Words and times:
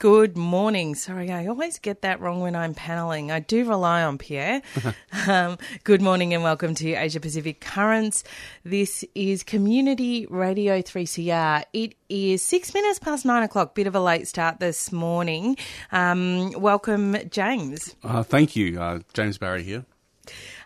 Good 0.00 0.34
morning. 0.34 0.94
Sorry, 0.94 1.30
I 1.30 1.46
always 1.46 1.78
get 1.78 2.00
that 2.00 2.22
wrong 2.22 2.40
when 2.40 2.56
I'm 2.56 2.72
paneling. 2.72 3.30
I 3.30 3.40
do 3.40 3.68
rely 3.68 4.02
on 4.02 4.16
Pierre. 4.16 4.62
um, 5.28 5.58
good 5.84 6.00
morning 6.00 6.32
and 6.32 6.42
welcome 6.42 6.74
to 6.76 6.94
Asia 6.94 7.20
Pacific 7.20 7.60
Currents. 7.60 8.24
This 8.64 9.04
is 9.14 9.42
Community 9.42 10.24
Radio 10.30 10.80
3CR. 10.80 11.64
It 11.74 11.96
is 12.08 12.42
six 12.42 12.72
minutes 12.72 12.98
past 12.98 13.26
nine 13.26 13.42
o'clock. 13.42 13.74
Bit 13.74 13.88
of 13.88 13.94
a 13.94 14.00
late 14.00 14.26
start 14.26 14.58
this 14.58 14.90
morning. 14.90 15.58
Um, 15.92 16.52
welcome, 16.52 17.18
James. 17.28 17.94
Uh, 18.02 18.22
thank 18.22 18.56
you. 18.56 18.80
Uh, 18.80 19.00
James 19.12 19.36
Barry 19.36 19.62
here. 19.62 19.84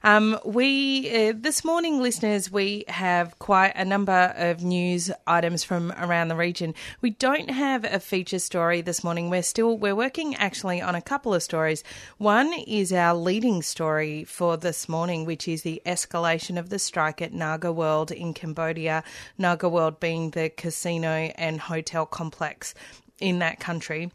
Um, 0.03 0.39
we 0.45 1.29
uh, 1.29 1.33
this 1.35 1.65
morning, 1.65 2.03
listeners, 2.03 2.51
we 2.51 2.85
have 2.89 3.39
quite 3.39 3.73
a 3.75 3.85
number 3.85 4.35
of 4.37 4.63
news 4.63 5.11
items 5.27 5.65
from 5.65 5.93
around 5.93 6.29
the 6.29 6.37
region. 6.37 6.75
We 7.01 7.11
don't 7.11 7.49
have 7.49 7.85
a 7.85 7.99
feature 8.01 8.39
story 8.39 8.83
this 8.83 9.03
morning. 9.03 9.31
We're 9.31 9.43
still 9.43 9.79
we're 9.79 9.97
working 9.97 10.35
actually 10.35 10.83
on 10.83 10.95
a 10.95 11.01
couple 11.01 11.33
of 11.33 11.43
stories. 11.43 11.83
One 12.19 12.53
is 12.53 12.93
our 12.93 13.15
leading 13.15 13.63
story 13.63 14.25
for 14.25 14.59
this 14.59 14.89
morning, 14.89 15.25
which 15.25 15.49
is 15.49 15.63
the 15.63 15.81
escalation 15.87 16.59
of 16.59 16.69
the 16.69 16.79
strike 16.79 17.23
at 17.23 17.33
Naga 17.33 17.73
World 17.73 18.11
in 18.11 18.35
Cambodia. 18.35 19.05
Naga 19.39 19.69
World 19.69 20.01
being 20.01 20.31
the 20.31 20.51
casino 20.51 21.33
and 21.37 21.61
hotel 21.61 22.05
complex 22.05 22.75
in 23.21 23.39
that 23.39 23.59
country. 23.59 24.11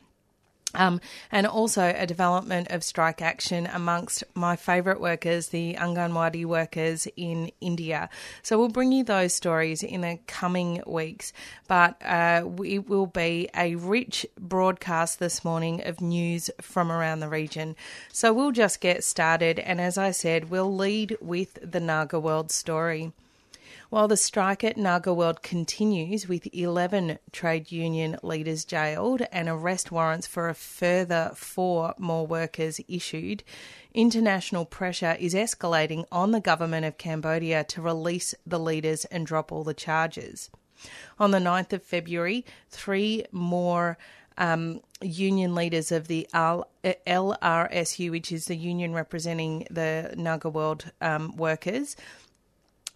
Um, 0.76 1.02
and 1.32 1.48
also 1.48 1.94
a 1.98 2.06
development 2.06 2.70
of 2.70 2.84
strike 2.84 3.24
action 3.24 3.68
amongst 3.74 4.24
my 4.36 4.56
favourite 4.56 5.02
workers, 5.02 5.48
the 5.48 5.74
Anganwadi 5.74 6.46
workers 6.46 7.08
in 7.18 7.52
India. 7.60 8.08
So 8.44 8.60
we'll 8.60 8.70
bring 8.70 8.92
you 8.92 9.04
those 9.04 9.34
stories 9.34 9.82
in 9.82 10.02
the 10.02 10.20
coming 10.28 10.84
weeks, 10.86 11.34
but 11.68 12.00
uh, 12.06 12.44
it 12.64 12.88
will 12.88 13.08
be 13.08 13.50
a 13.58 13.76
rich 13.76 14.28
broadcast 14.40 15.18
this 15.18 15.44
morning 15.44 15.82
of 15.88 16.02
news 16.02 16.52
from 16.62 16.92
around 16.92 17.22
the 17.22 17.30
region. 17.30 17.76
So 18.14 18.32
we'll 18.32 18.52
just 18.52 18.80
get 18.80 19.04
started, 19.04 19.58
and 19.58 19.82
as 19.82 19.98
I 19.98 20.12
said, 20.12 20.52
we'll 20.52 20.76
lead 20.76 21.18
with 21.20 21.58
the 21.64 21.80
Naga 21.80 22.20
World 22.20 22.52
story. 22.52 23.12
While 23.90 24.08
the 24.08 24.18
strike 24.18 24.64
at 24.64 24.78
Naga 24.78 25.12
World 25.12 25.42
continues, 25.42 26.28
with 26.28 26.48
11 26.54 27.18
trade 27.32 27.72
union 27.72 28.20
leaders 28.22 28.64
jailed 28.64 29.24
and 29.32 29.50
arrest 29.50 29.92
warrants 29.92 30.28
for 30.28 30.48
a 30.48 30.54
further 30.54 31.32
four 31.34 31.96
more 31.98 32.28
workers 32.28 32.80
issued, 32.88 33.44
international 33.92 34.66
pressure 34.66 35.18
is 35.20 35.34
escalating 35.34 36.06
on 36.12 36.30
the 36.30 36.40
government 36.40 36.86
of 36.86 37.00
Cambodia 37.00 37.64
to 37.64 37.82
release 37.82 38.36
the 38.46 38.60
leaders 38.60 39.06
and 39.06 39.26
drop 39.26 39.52
all 39.52 39.64
the 39.64 39.74
charges. 39.74 40.52
On 41.18 41.32
the 41.32 41.40
9th 41.40 41.74
of 41.74 41.82
February, 41.82 42.46
three 42.70 43.26
more 43.32 43.98
um, 44.38 44.82
union 45.02 45.56
leaders 45.56 45.92
of 45.92 46.08
the 46.08 46.28
LRSU, 46.34 48.12
which 48.12 48.32
is 48.32 48.46
the 48.46 48.56
union 48.56 48.94
representing 48.94 49.66
the 49.72 50.14
Naga 50.16 50.48
World 50.48 50.92
um, 51.02 51.36
workers, 51.36 51.96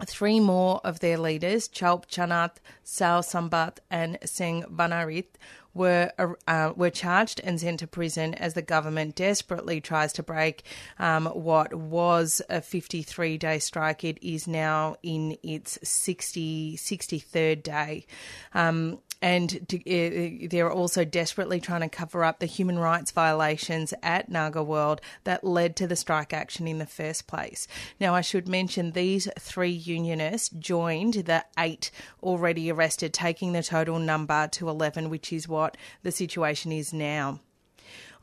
Three 0.06 0.40
more 0.40 0.82
of 0.84 1.00
their 1.00 1.18
leaders, 1.18 1.68
Chaup 1.68 2.08
Chanat, 2.10 2.58
Sao 2.84 3.22
Sambat, 3.22 3.78
and 3.90 4.18
Seng 4.26 4.64
Banarit, 4.64 5.36
were 5.74 6.12
uh, 6.48 6.72
were 6.76 6.90
charged 6.90 7.42
and 7.44 7.60
sent 7.60 7.80
to 7.80 7.88
prison 7.88 8.34
as 8.36 8.54
the 8.54 8.62
government 8.62 9.16
desperately 9.16 9.82
tries 9.82 10.14
to 10.14 10.24
break 10.24 10.64
um, 11.00 11.26
what 11.26 11.74
was 11.74 12.42
a 12.50 12.62
53 12.62 13.38
day 13.38 13.60
strike. 13.60 14.04
It 14.04 14.20
is 14.22 14.48
now 14.48 14.96
in 15.02 15.38
its 15.42 15.80
60, 15.84 16.78
63rd 16.78 17.64
day. 17.64 18.06
Um, 18.54 19.00
and 19.24 19.70
to, 19.70 19.78
uh, 19.78 20.48
they're 20.50 20.70
also 20.70 21.06
desperately 21.06 21.62
trying 21.62 21.80
to 21.80 21.88
cover 21.88 22.26
up 22.26 22.40
the 22.40 22.46
human 22.46 22.78
rights 22.78 23.10
violations 23.12 23.94
at 24.04 24.28
Naga 24.28 24.62
World 24.62 25.00
that 25.24 25.46
led 25.46 25.78
to 25.78 25.88
the 25.88 25.96
strike 25.96 26.34
action 26.34 26.68
in 26.68 26.78
the 26.78 26.86
first 26.86 27.26
place. 27.26 27.66
Now, 28.02 28.14
I 28.14 28.20
should 28.20 28.50
mention 28.50 28.92
these 28.92 29.30
three 29.40 29.72
unionists 29.72 30.50
joined 30.50 31.14
the 31.14 31.46
eight 31.58 31.90
already 32.22 32.70
arrested, 32.70 33.14
taking 33.14 33.54
the 33.54 33.64
total 33.64 33.98
number 33.98 34.50
to 34.50 34.68
11, 34.68 35.10
which 35.10 35.32
is 35.32 35.48
what 35.48 35.78
the 36.02 36.12
situation 36.12 36.74
is 36.74 36.92
now. 36.92 37.40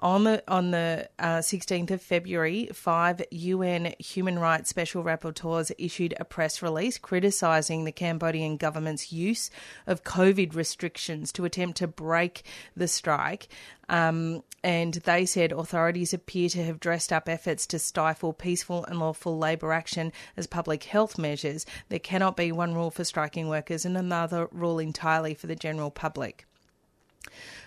On 0.03 0.25
the 0.25 0.43
on 0.49 0.71
the 0.71 1.11
uh, 1.19 1.38
16th 1.38 1.91
of 1.91 2.00
February, 2.00 2.71
five 2.72 3.21
UN 3.31 3.94
human 3.99 4.38
rights 4.38 4.71
special 4.71 5.05
rapporteurs 5.05 5.71
issued 5.77 6.15
a 6.19 6.25
press 6.25 6.62
release 6.62 6.97
criticising 6.97 7.84
the 7.84 7.93
Cambodian 7.93 8.56
government's 8.56 9.12
use 9.12 9.50
of 9.87 10.03
COVID 10.03 10.55
restrictions 10.55 11.33
to 11.33 11.44
attempt 11.44 11.77
to 11.78 11.87
break 11.87 12.44
the 12.75 12.89
strike. 12.89 13.49
Um, 13.91 14.43
and 14.65 14.94
they 14.94 15.27
said 15.27 15.53
authorities 15.53 16.15
appear 16.15 16.49
to 16.49 16.65
have 16.65 16.81
dressed 16.81 17.12
up 17.12 17.28
efforts 17.28 17.66
to 17.66 17.78
stifle 17.78 18.33
peaceful 18.33 18.87
and 18.87 18.99
lawful 18.99 19.37
labour 19.37 19.71
action 19.71 20.12
as 20.34 20.47
public 20.47 20.84
health 20.84 21.19
measures. 21.19 21.66
There 21.91 21.99
cannot 21.99 22.39
be 22.39 22.53
one 22.53 22.75
rule 22.75 22.91
for 22.91 23.05
striking 23.05 23.49
workers 23.49 23.84
and 23.84 23.99
another 23.99 24.49
rule 24.50 24.78
entirely 24.78 25.34
for 25.34 25.47
the 25.47 25.56
general 25.56 25.91
public. 25.91 26.47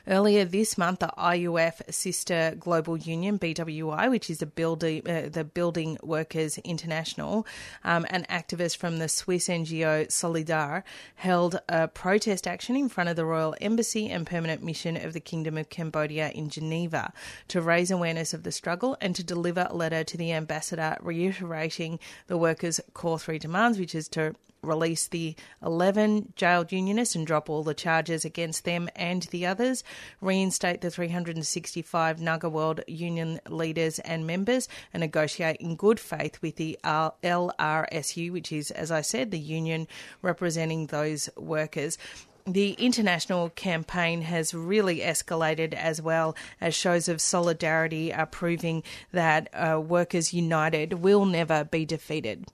Earlier 0.06 0.44
this 0.44 0.78
month, 0.78 1.00
the 1.00 1.14
IUF 1.18 1.94
sister 1.94 2.56
global 2.59 2.97
union 2.97 3.40
BWI, 3.40 4.09
which 4.09 4.30
is 4.30 4.40
the 4.40 4.46
building 4.46 5.02
uh, 5.08 5.30
the 5.31 5.46
Building 5.46 5.97
Workers 6.03 6.58
International, 6.58 7.47
um, 7.86 8.06
and 8.09 8.28
activists 8.28 8.75
from 8.75 8.97
the 8.97 9.08
Swiss 9.08 9.47
NGO 9.47 10.12
Solidar 10.12 10.84
held 11.16 11.62
a 11.69 11.88
protest 11.88 12.47
action 12.47 12.75
in 12.75 12.90
front 12.90 13.09
of 13.09 13.16
the 13.16 13.24
Royal 13.24 13.56
Embassy 13.62 14.09
and 14.09 14.28
Permanent 14.28 14.62
Mission 14.62 14.97
of 14.97 15.13
the 15.13 15.22
Kingdom 15.22 15.58
of 15.58 15.69
Cambodia 15.69 16.31
in 16.31 16.50
Geneva 16.50 17.13
to 17.47 17.62
raise 17.62 17.90
awareness 17.90 18.34
of 18.34 18.44
the 18.44 18.52
struggle 18.52 18.97
and 19.00 19.16
to 19.16 19.24
deliver 19.24 19.68
a 19.69 19.75
letter 19.75 20.03
to 20.03 20.18
the 20.18 20.34
ambassador 20.34 20.97
reiterating 21.00 21.97
the 22.28 22.38
workers' 22.38 22.81
core 22.94 23.19
three 23.19 23.40
demands, 23.40 23.80
which 23.80 23.96
is 23.96 24.09
to 24.09 24.36
release 24.63 25.07
the 25.07 25.35
11 25.62 26.34
jailed 26.35 26.72
unionists 26.72 27.16
and 27.16 27.28
drop 27.28 27.50
all 27.50 27.63
the 27.63 27.74
charges 27.74 28.25
against 28.25 28.66
them 28.66 28.90
and 28.96 29.24
the 29.24 29.46
others, 29.46 29.84
reinstate 30.22 30.81
the 30.81 30.90
365 30.90 32.22
Naga 32.22 32.50
World 32.50 32.81
union 32.88 33.40
leaders 33.50 34.00
and 34.00 34.25
members, 34.25 34.68
and 34.94 35.01
negotiate 35.01 35.57
in 35.57 35.75
good 35.75 36.00
faith 36.00 36.41
with 36.41 36.56
the 36.56 36.78
LRSU, 36.84 38.31
which 38.31 38.51
is, 38.51 38.72
as 38.72 38.91
I 38.91 39.01
said, 39.01 39.31
the 39.31 39.40
union 39.40 39.88
representing 40.22 40.88
those 40.88 41.30
workers 41.38 41.97
the 42.45 42.74
international 42.74 43.50
campaign 43.51 44.22
has 44.22 44.53
really 44.53 45.00
escalated 45.00 45.74
as 45.74 46.01
well 46.01 46.35
as 46.59 46.75
shows 46.75 47.07
of 47.07 47.22
solidarity 47.22 48.13
are 48.13 48.25
proving 48.25 48.84
that 49.12 49.50
uh, 49.53 49.80
Workers 49.80 50.34
United 50.34 50.94
will 50.94 51.25
never 51.25 51.63
be 51.63 51.85
defeated. 51.85 52.45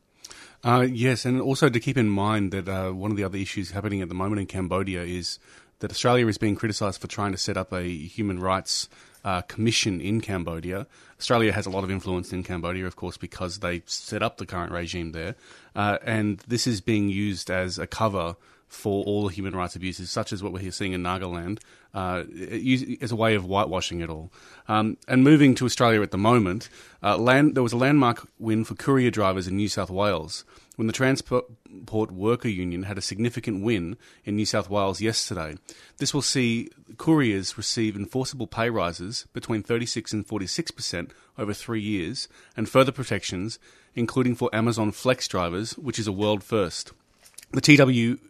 Uh, 0.63 0.85
yes, 0.89 1.25
and 1.25 1.41
also 1.41 1.69
to 1.69 1.79
keep 1.79 1.97
in 1.97 2.09
mind 2.09 2.51
that 2.51 2.67
uh, 2.67 2.91
one 2.91 3.11
of 3.11 3.17
the 3.17 3.23
other 3.23 3.37
issues 3.37 3.71
happening 3.71 4.01
at 4.01 4.09
the 4.09 4.15
moment 4.15 4.41
in 4.41 4.45
Cambodia 4.45 5.03
is 5.03 5.39
that 5.79 5.91
Australia 5.91 6.27
is 6.27 6.37
being 6.37 6.55
criticised 6.55 6.99
for 6.99 7.07
trying 7.07 7.31
to 7.31 7.37
set 7.37 7.55
up 7.55 7.71
a 7.71 7.83
human 7.83 8.39
rights 8.39 8.89
uh, 9.23 9.41
commission 9.43 10.01
in 10.01 10.19
Cambodia. 10.19 10.85
Australia 11.17 11.53
has 11.53 11.65
a 11.65 11.69
lot 11.69 11.83
of 11.83 11.91
influence 11.91 12.33
in 12.33 12.43
Cambodia, 12.43 12.85
of 12.85 12.95
course, 12.95 13.17
because 13.17 13.59
they 13.59 13.81
set 13.85 14.21
up 14.21 14.37
the 14.37 14.45
current 14.45 14.71
regime 14.71 15.13
there. 15.13 15.35
Uh, 15.75 15.97
and 16.03 16.39
this 16.47 16.67
is 16.67 16.81
being 16.81 17.09
used 17.09 17.49
as 17.49 17.79
a 17.79 17.87
cover 17.87 18.35
for 18.69 19.03
all 19.03 19.27
the 19.27 19.33
human 19.33 19.55
rights 19.55 19.75
abuses, 19.75 20.09
such 20.09 20.31
as 20.31 20.41
what 20.41 20.53
we're 20.53 20.71
seeing 20.71 20.93
in 20.93 21.01
Naga 21.01 21.27
World, 21.27 21.59
uh, 21.93 22.23
as 23.01 23.11
a 23.11 23.15
way 23.15 23.35
of 23.35 23.43
whitewashing 23.43 23.99
it 23.99 24.09
all. 24.09 24.31
Um, 24.67 24.97
and 25.07 25.23
moving 25.23 25.55
to 25.55 25.65
Australia 25.65 26.01
at 26.01 26.11
the 26.11 26.17
moment, 26.17 26.69
uh, 27.03 27.17
land, 27.17 27.55
there 27.55 27.63
was 27.63 27.73
a 27.73 27.77
landmark 27.77 28.27
win 28.37 28.63
for 28.63 28.75
courier 28.75 29.11
drivers 29.11 29.47
in 29.47 29.57
New 29.57 29.67
South 29.67 29.89
Wales 29.89 30.45
when 30.75 30.87
the 30.87 30.93
Transport 30.93 31.45
Worker 31.91 32.47
Union 32.47 32.83
had 32.83 32.97
a 32.97 33.01
significant 33.01 33.65
win 33.65 33.97
in 34.23 34.37
New 34.37 34.45
South 34.45 34.69
Wales 34.69 35.01
yesterday. 35.01 35.57
This 35.97 36.13
will 36.13 36.21
see 36.21 36.69
couriers 36.97 37.57
receive 37.57 37.97
enforceable 37.97 38.47
pay 38.47 38.69
rises 38.69 39.27
between 39.33 39.61
36 39.61 40.13
and 40.13 40.25
46% 40.25 41.11
over 41.37 41.53
three 41.53 41.81
years, 41.81 42.29
and 42.55 42.69
further 42.69 42.93
protections, 42.93 43.59
including 43.93 44.35
for 44.35 44.49
Amazon 44.53 44.91
Flex 44.91 45.27
drivers, 45.27 45.77
which 45.77 45.99
is 45.99 46.07
a 46.07 46.13
world 46.13 46.45
first. 46.45 46.93
The 47.51 47.59
TW 47.59 48.28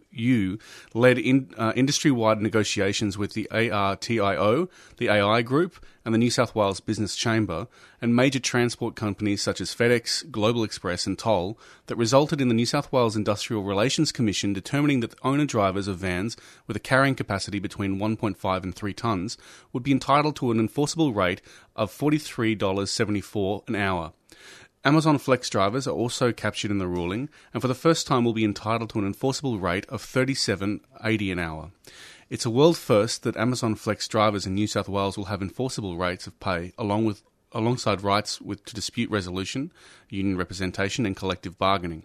led 0.94 1.18
in, 1.18 1.54
uh, 1.56 1.72
industry 1.76 2.10
wide 2.10 2.40
negotiations 2.40 3.16
with 3.16 3.34
the 3.34 3.48
ARTIO, 3.50 4.68
the 4.96 5.08
AI 5.08 5.42
Group, 5.42 5.84
and 6.04 6.14
the 6.14 6.18
New 6.18 6.30
South 6.30 6.54
Wales 6.54 6.80
Business 6.80 7.14
Chamber, 7.14 7.68
and 8.00 8.16
major 8.16 8.38
transport 8.38 8.96
companies 8.96 9.42
such 9.42 9.60
as 9.60 9.74
FedEx, 9.74 10.30
Global 10.30 10.64
Express, 10.64 11.06
and 11.06 11.18
Toll, 11.18 11.58
that 11.86 11.96
resulted 11.96 12.40
in 12.40 12.48
the 12.48 12.54
New 12.54 12.66
South 12.66 12.90
Wales 12.90 13.16
Industrial 13.16 13.62
Relations 13.62 14.10
Commission 14.10 14.52
determining 14.52 15.00
that 15.00 15.14
owner 15.22 15.44
drivers 15.44 15.88
of 15.88 15.98
vans 15.98 16.36
with 16.66 16.76
a 16.76 16.80
carrying 16.80 17.14
capacity 17.14 17.58
between 17.58 17.98
1.5 17.98 18.62
and 18.62 18.74
3 18.74 18.94
tonnes 18.94 19.36
would 19.72 19.82
be 19.82 19.92
entitled 19.92 20.36
to 20.36 20.50
an 20.50 20.58
enforceable 20.58 21.12
rate 21.12 21.42
of 21.76 21.92
$43.74 21.92 23.68
an 23.68 23.76
hour. 23.76 24.12
Amazon 24.82 25.18
Flex 25.18 25.50
drivers 25.50 25.86
are 25.86 25.94
also 25.94 26.32
captured 26.32 26.70
in 26.70 26.78
the 26.78 26.86
ruling, 26.86 27.28
and 27.52 27.60
for 27.60 27.68
the 27.68 27.74
first 27.74 28.06
time 28.06 28.24
will 28.24 28.32
be 28.32 28.46
entitled 28.46 28.88
to 28.90 28.98
an 28.98 29.04
enforceable 29.04 29.58
rate 29.58 29.84
of 29.90 30.02
37.80 30.02 31.32
an 31.32 31.38
hour. 31.38 31.70
It's 32.30 32.46
a 32.46 32.50
world 32.50 32.78
first 32.78 33.22
that 33.24 33.36
Amazon 33.36 33.74
Flex 33.74 34.08
drivers 34.08 34.46
in 34.46 34.54
New 34.54 34.66
South 34.66 34.88
Wales 34.88 35.18
will 35.18 35.26
have 35.26 35.42
enforceable 35.42 35.98
rates 35.98 36.26
of 36.26 36.40
pay 36.40 36.72
along 36.78 37.04
with 37.04 37.22
alongside 37.52 38.02
rights 38.02 38.40
with 38.40 38.64
to 38.64 38.74
dispute 38.74 39.10
resolution, 39.10 39.70
union 40.08 40.38
representation 40.38 41.04
and 41.04 41.16
collective 41.16 41.58
bargaining. 41.58 42.04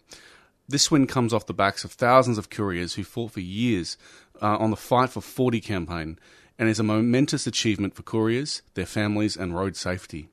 This 0.67 0.91
win 0.91 1.07
comes 1.07 1.33
off 1.33 1.45
the 1.45 1.53
backs 1.53 1.85
of 1.85 1.91
thousands 1.91 2.37
of 2.37 2.49
couriers 2.49 2.95
who 2.95 3.03
fought 3.03 3.31
for 3.31 3.39
years 3.39 3.95
uh, 4.41 4.57
on 4.57 4.71
the 4.71 4.75
Fight 4.75 5.11
for 5.11 5.21
40 5.21 5.61
campaign 5.61 6.19
and 6.59 6.67
is 6.67 6.79
a 6.79 6.83
momentous 6.83 7.47
achievement 7.47 7.95
for 7.95 8.03
couriers, 8.03 8.63
their 8.73 8.85
families, 8.85 9.37
and 9.37 9.55
road 9.55 9.77
safety. 9.77 10.27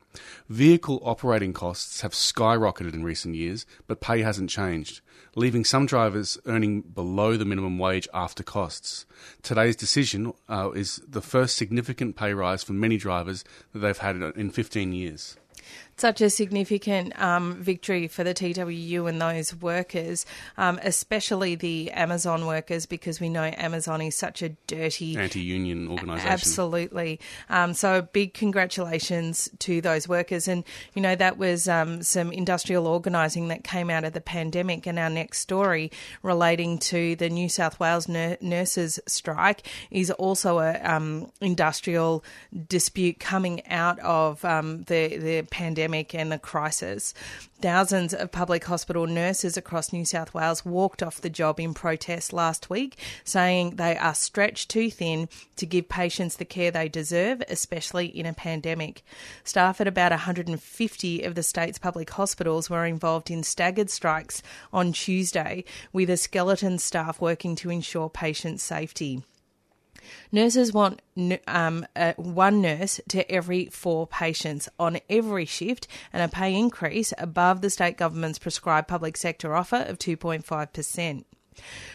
Vehicle 0.48 1.00
operating 1.04 1.52
costs 1.52 2.00
have 2.02 2.12
skyrocketed 2.12 2.94
in 2.94 3.04
recent 3.04 3.34
years, 3.34 3.66
but 3.86 4.00
pay 4.00 4.22
hasn't 4.22 4.50
changed, 4.50 5.00
leaving 5.34 5.64
some 5.64 5.86
drivers 5.86 6.38
earning 6.46 6.82
below 6.82 7.36
the 7.36 7.44
minimum 7.44 7.78
wage 7.78 8.08
after 8.12 8.42
costs. 8.42 9.06
Today's 9.42 9.76
decision 9.76 10.32
uh, 10.48 10.70
is 10.74 11.00
the 11.08 11.22
first 11.22 11.56
significant 11.56 12.16
pay 12.16 12.34
rise 12.34 12.62
for 12.62 12.72
many 12.72 12.96
drivers 12.96 13.44
that 13.72 13.78
they've 13.80 13.98
had 13.98 14.16
in 14.16 14.50
15 14.50 14.92
years 14.92 15.36
such 16.02 16.20
a 16.20 16.28
significant 16.28 17.16
um, 17.22 17.62
victory 17.62 18.08
for 18.08 18.24
the 18.24 18.34
TWU 18.34 19.08
and 19.08 19.22
those 19.22 19.54
workers, 19.54 20.26
um, 20.58 20.80
especially 20.82 21.54
the 21.54 21.92
Amazon 21.92 22.44
workers, 22.44 22.86
because 22.86 23.20
we 23.20 23.28
know 23.28 23.44
Amazon 23.44 24.02
is 24.02 24.16
such 24.16 24.42
a 24.42 24.48
dirty 24.66 25.16
anti-union 25.16 25.86
organisation. 25.86 26.28
Absolutely. 26.28 27.20
Um, 27.48 27.72
so 27.72 28.02
big 28.02 28.34
congratulations 28.34 29.48
to 29.60 29.80
those 29.80 30.08
workers, 30.08 30.48
and 30.48 30.64
you 30.94 31.00
know 31.00 31.14
that 31.14 31.38
was 31.38 31.68
um, 31.68 32.02
some 32.02 32.32
industrial 32.32 32.88
organising 32.88 33.46
that 33.46 33.62
came 33.62 33.88
out 33.88 34.02
of 34.02 34.12
the 34.12 34.20
pandemic. 34.20 34.88
And 34.88 34.98
our 34.98 35.08
next 35.08 35.38
story 35.38 35.92
relating 36.24 36.78
to 36.90 37.14
the 37.14 37.30
New 37.30 37.48
South 37.48 37.78
Wales 37.78 38.08
nur- 38.08 38.38
nurses 38.40 38.98
strike 39.06 39.68
is 39.92 40.10
also 40.10 40.58
a 40.58 40.80
um, 40.82 41.30
industrial 41.40 42.24
dispute 42.66 43.20
coming 43.20 43.64
out 43.68 44.00
of 44.00 44.44
um, 44.44 44.82
the 44.88 45.16
the 45.16 45.42
pandemic 45.42 45.91
pandemic 45.92 46.14
and 46.14 46.32
the 46.32 46.38
crisis, 46.38 47.12
thousands 47.60 48.14
of 48.14 48.32
public 48.32 48.64
hospital 48.64 49.06
nurses 49.06 49.58
across 49.58 49.92
New 49.92 50.06
South 50.06 50.32
Wales 50.32 50.64
walked 50.64 51.02
off 51.02 51.20
the 51.20 51.28
job 51.28 51.60
in 51.60 51.74
protest 51.74 52.32
last 52.32 52.70
week, 52.70 52.96
saying 53.24 53.76
they 53.76 53.96
are 53.98 54.14
stretched 54.14 54.70
too 54.70 54.90
thin 54.90 55.28
to 55.56 55.66
give 55.66 55.90
patients 55.90 56.36
the 56.36 56.46
care 56.46 56.70
they 56.70 56.88
deserve, 56.88 57.42
especially 57.48 58.06
in 58.06 58.24
a 58.24 58.32
pandemic. 58.32 59.02
Staff 59.44 59.82
at 59.82 59.86
about 59.86 60.12
150 60.12 61.22
of 61.24 61.34
the 61.34 61.42
state's 61.42 61.78
public 61.78 62.08
hospitals 62.10 62.70
were 62.70 62.86
involved 62.86 63.30
in 63.30 63.42
staggered 63.42 63.90
strikes 63.90 64.42
on 64.72 64.92
Tuesday, 64.92 65.62
with 65.92 66.08
a 66.08 66.16
skeleton 66.16 66.78
staff 66.78 67.20
working 67.20 67.54
to 67.56 67.68
ensure 67.68 68.08
patient 68.08 68.60
safety. 68.60 69.22
Nurses 70.30 70.72
want 70.72 71.00
um, 71.46 71.86
uh, 71.94 72.14
one 72.16 72.60
nurse 72.60 73.00
to 73.08 73.30
every 73.30 73.66
four 73.66 74.06
patients 74.06 74.68
on 74.78 75.00
every 75.08 75.44
shift 75.44 75.86
and 76.12 76.22
a 76.22 76.28
pay 76.28 76.54
increase 76.54 77.12
above 77.18 77.60
the 77.60 77.70
state 77.70 77.96
government's 77.96 78.38
prescribed 78.38 78.88
public 78.88 79.16
sector 79.16 79.54
offer 79.54 79.76
of 79.76 79.98
2.5%. 79.98 81.24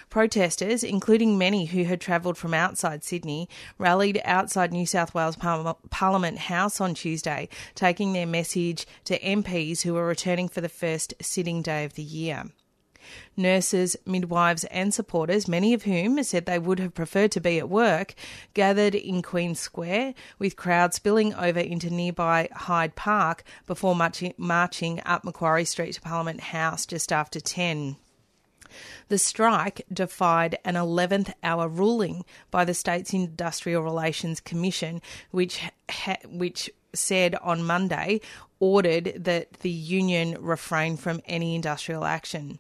Protesters, 0.10 0.84
including 0.84 1.38
many 1.38 1.66
who 1.66 1.84
had 1.84 2.00
travelled 2.00 2.38
from 2.38 2.54
outside 2.54 3.04
Sydney, 3.04 3.50
rallied 3.78 4.22
outside 4.24 4.72
New 4.72 4.86
South 4.86 5.14
Wales 5.14 5.36
Parliament 5.36 6.38
House 6.38 6.80
on 6.80 6.94
Tuesday, 6.94 7.50
taking 7.76 8.14
their 8.14 8.28
message 8.28 8.86
to 9.06 9.20
MPs 9.20 9.82
who 9.82 9.94
were 9.94 10.06
returning 10.06 10.48
for 10.48 10.62
the 10.62 10.70
first 10.70 11.14
sitting 11.22 11.62
day 11.62 11.84
of 11.84 11.94
the 11.94 12.04
year. 12.04 12.46
Nurses, 13.36 13.96
midwives, 14.06 14.64
and 14.66 14.94
supporters, 14.94 15.48
many 15.48 15.74
of 15.74 15.84
whom 15.84 16.22
said 16.24 16.46
they 16.46 16.60
would 16.60 16.80
have 16.80 16.94
preferred 16.94 17.32
to 17.32 17.42
be 17.42 17.60
at 17.60 17.70
work, 17.70 18.14
gathered 18.54 18.96
in 18.96 19.22
Queen 19.22 19.56
Square, 19.56 20.14
with 20.40 20.56
crowds 20.56 20.98
spilling 20.98 21.34
over 21.34 21.60
into 21.60 21.90
nearby 21.90 22.50
Hyde 22.52 22.96
Park 22.96 23.44
before 23.66 23.96
marching 23.96 25.02
up 25.06 25.24
Macquarie 25.24 25.66
Street 25.66 25.94
to 25.94 26.02
Parliament 26.02 26.42
House 26.42 26.86
just 26.86 27.12
after 27.12 27.40
10. 27.40 27.98
The 29.08 29.18
strike 29.18 29.82
defied 29.92 30.58
an 30.66 30.76
11th 30.76 31.34
hour 31.44 31.68
ruling 31.68 32.26
by 32.52 32.66
the 32.66 32.74
state's 32.74 33.14
Industrial 33.14 33.82
Relations 33.82 34.40
Commission, 34.40 35.02
which 35.32 35.62
ha- 35.90 36.18
which 36.26 36.70
said 36.94 37.36
on 37.36 37.64
Monday 37.64 38.22
ordered 38.60 39.14
that 39.16 39.54
the 39.60 39.70
union 39.70 40.36
refrain 40.40 40.98
from 40.98 41.22
any 41.26 41.56
industrial 41.56 42.06
action. 42.06 42.60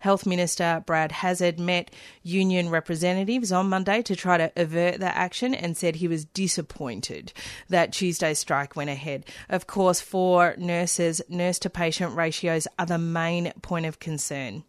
Health 0.00 0.26
Minister 0.26 0.82
Brad 0.86 1.12
Hazzard 1.12 1.58
met 1.58 1.90
union 2.22 2.68
representatives 2.68 3.52
on 3.52 3.68
Monday 3.68 4.02
to 4.02 4.16
try 4.16 4.38
to 4.38 4.52
avert 4.56 5.00
the 5.00 5.16
action 5.16 5.54
and 5.54 5.76
said 5.76 5.96
he 5.96 6.08
was 6.08 6.24
disappointed 6.24 7.32
that 7.68 7.92
Tuesday's 7.92 8.38
strike 8.38 8.76
went 8.76 8.90
ahead. 8.90 9.24
Of 9.48 9.66
course, 9.66 10.00
for 10.00 10.54
nurses, 10.56 11.20
nurse 11.28 11.58
to 11.60 11.70
patient 11.70 12.16
ratios 12.16 12.66
are 12.78 12.86
the 12.86 12.98
main 12.98 13.52
point 13.62 13.86
of 13.86 13.98
concern. 13.98 14.64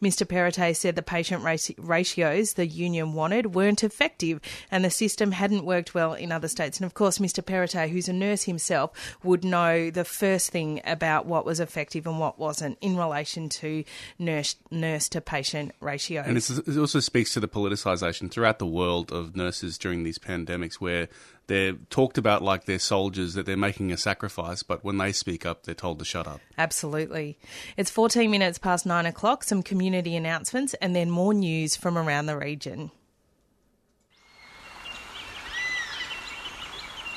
Mr. 0.00 0.26
Perrottet 0.26 0.76
said 0.76 0.96
the 0.96 1.02
patient 1.02 1.42
ratios 1.78 2.52
the 2.54 2.66
union 2.66 3.14
wanted 3.14 3.54
weren't 3.54 3.84
effective 3.84 4.40
and 4.70 4.84
the 4.84 4.90
system 4.90 5.32
hadn't 5.32 5.64
worked 5.64 5.94
well 5.94 6.14
in 6.14 6.32
other 6.32 6.48
states. 6.48 6.78
And 6.78 6.86
of 6.86 6.94
course, 6.94 7.18
Mr. 7.18 7.44
Perrottet, 7.44 7.90
who's 7.90 8.08
a 8.08 8.12
nurse 8.12 8.44
himself, 8.44 9.16
would 9.22 9.44
know 9.44 9.90
the 9.90 10.04
first 10.04 10.50
thing 10.50 10.80
about 10.84 11.26
what 11.26 11.44
was 11.44 11.60
effective 11.60 12.06
and 12.06 12.18
what 12.18 12.38
wasn't 12.38 12.78
in 12.80 12.96
relation 12.96 13.48
to 13.48 13.84
nurse 14.18 14.56
nurse 14.70 15.08
to 15.10 15.20
patient 15.20 15.72
ratios. 15.80 16.26
And 16.26 16.36
it 16.36 16.78
also 16.78 17.00
speaks 17.00 17.32
to 17.34 17.40
the 17.40 17.48
politicisation 17.48 18.30
throughout 18.30 18.58
the 18.58 18.66
world 18.66 19.12
of 19.12 19.36
nurses 19.36 19.78
during 19.78 20.02
these 20.02 20.18
pandemics, 20.18 20.74
where 20.74 21.08
they're 21.46 21.72
talked 21.90 22.18
about 22.18 22.42
like 22.42 22.64
they're 22.64 22.78
soldiers, 22.78 23.34
that 23.34 23.46
they're 23.46 23.56
making 23.56 23.92
a 23.92 23.96
sacrifice, 23.96 24.62
but 24.62 24.84
when 24.84 24.98
they 24.98 25.12
speak 25.12 25.44
up, 25.44 25.64
they're 25.64 25.74
told 25.74 25.98
to 25.98 26.04
shut 26.04 26.26
up. 26.26 26.40
Absolutely. 26.56 27.38
It's 27.76 27.90
14 27.90 28.30
minutes 28.30 28.58
past 28.58 28.86
nine 28.86 29.06
o'clock, 29.06 29.44
some 29.44 29.62
community 29.62 30.16
announcements, 30.16 30.74
and 30.74 30.94
then 30.94 31.10
more 31.10 31.34
news 31.34 31.76
from 31.76 31.98
around 31.98 32.26
the 32.26 32.36
region. 32.36 32.90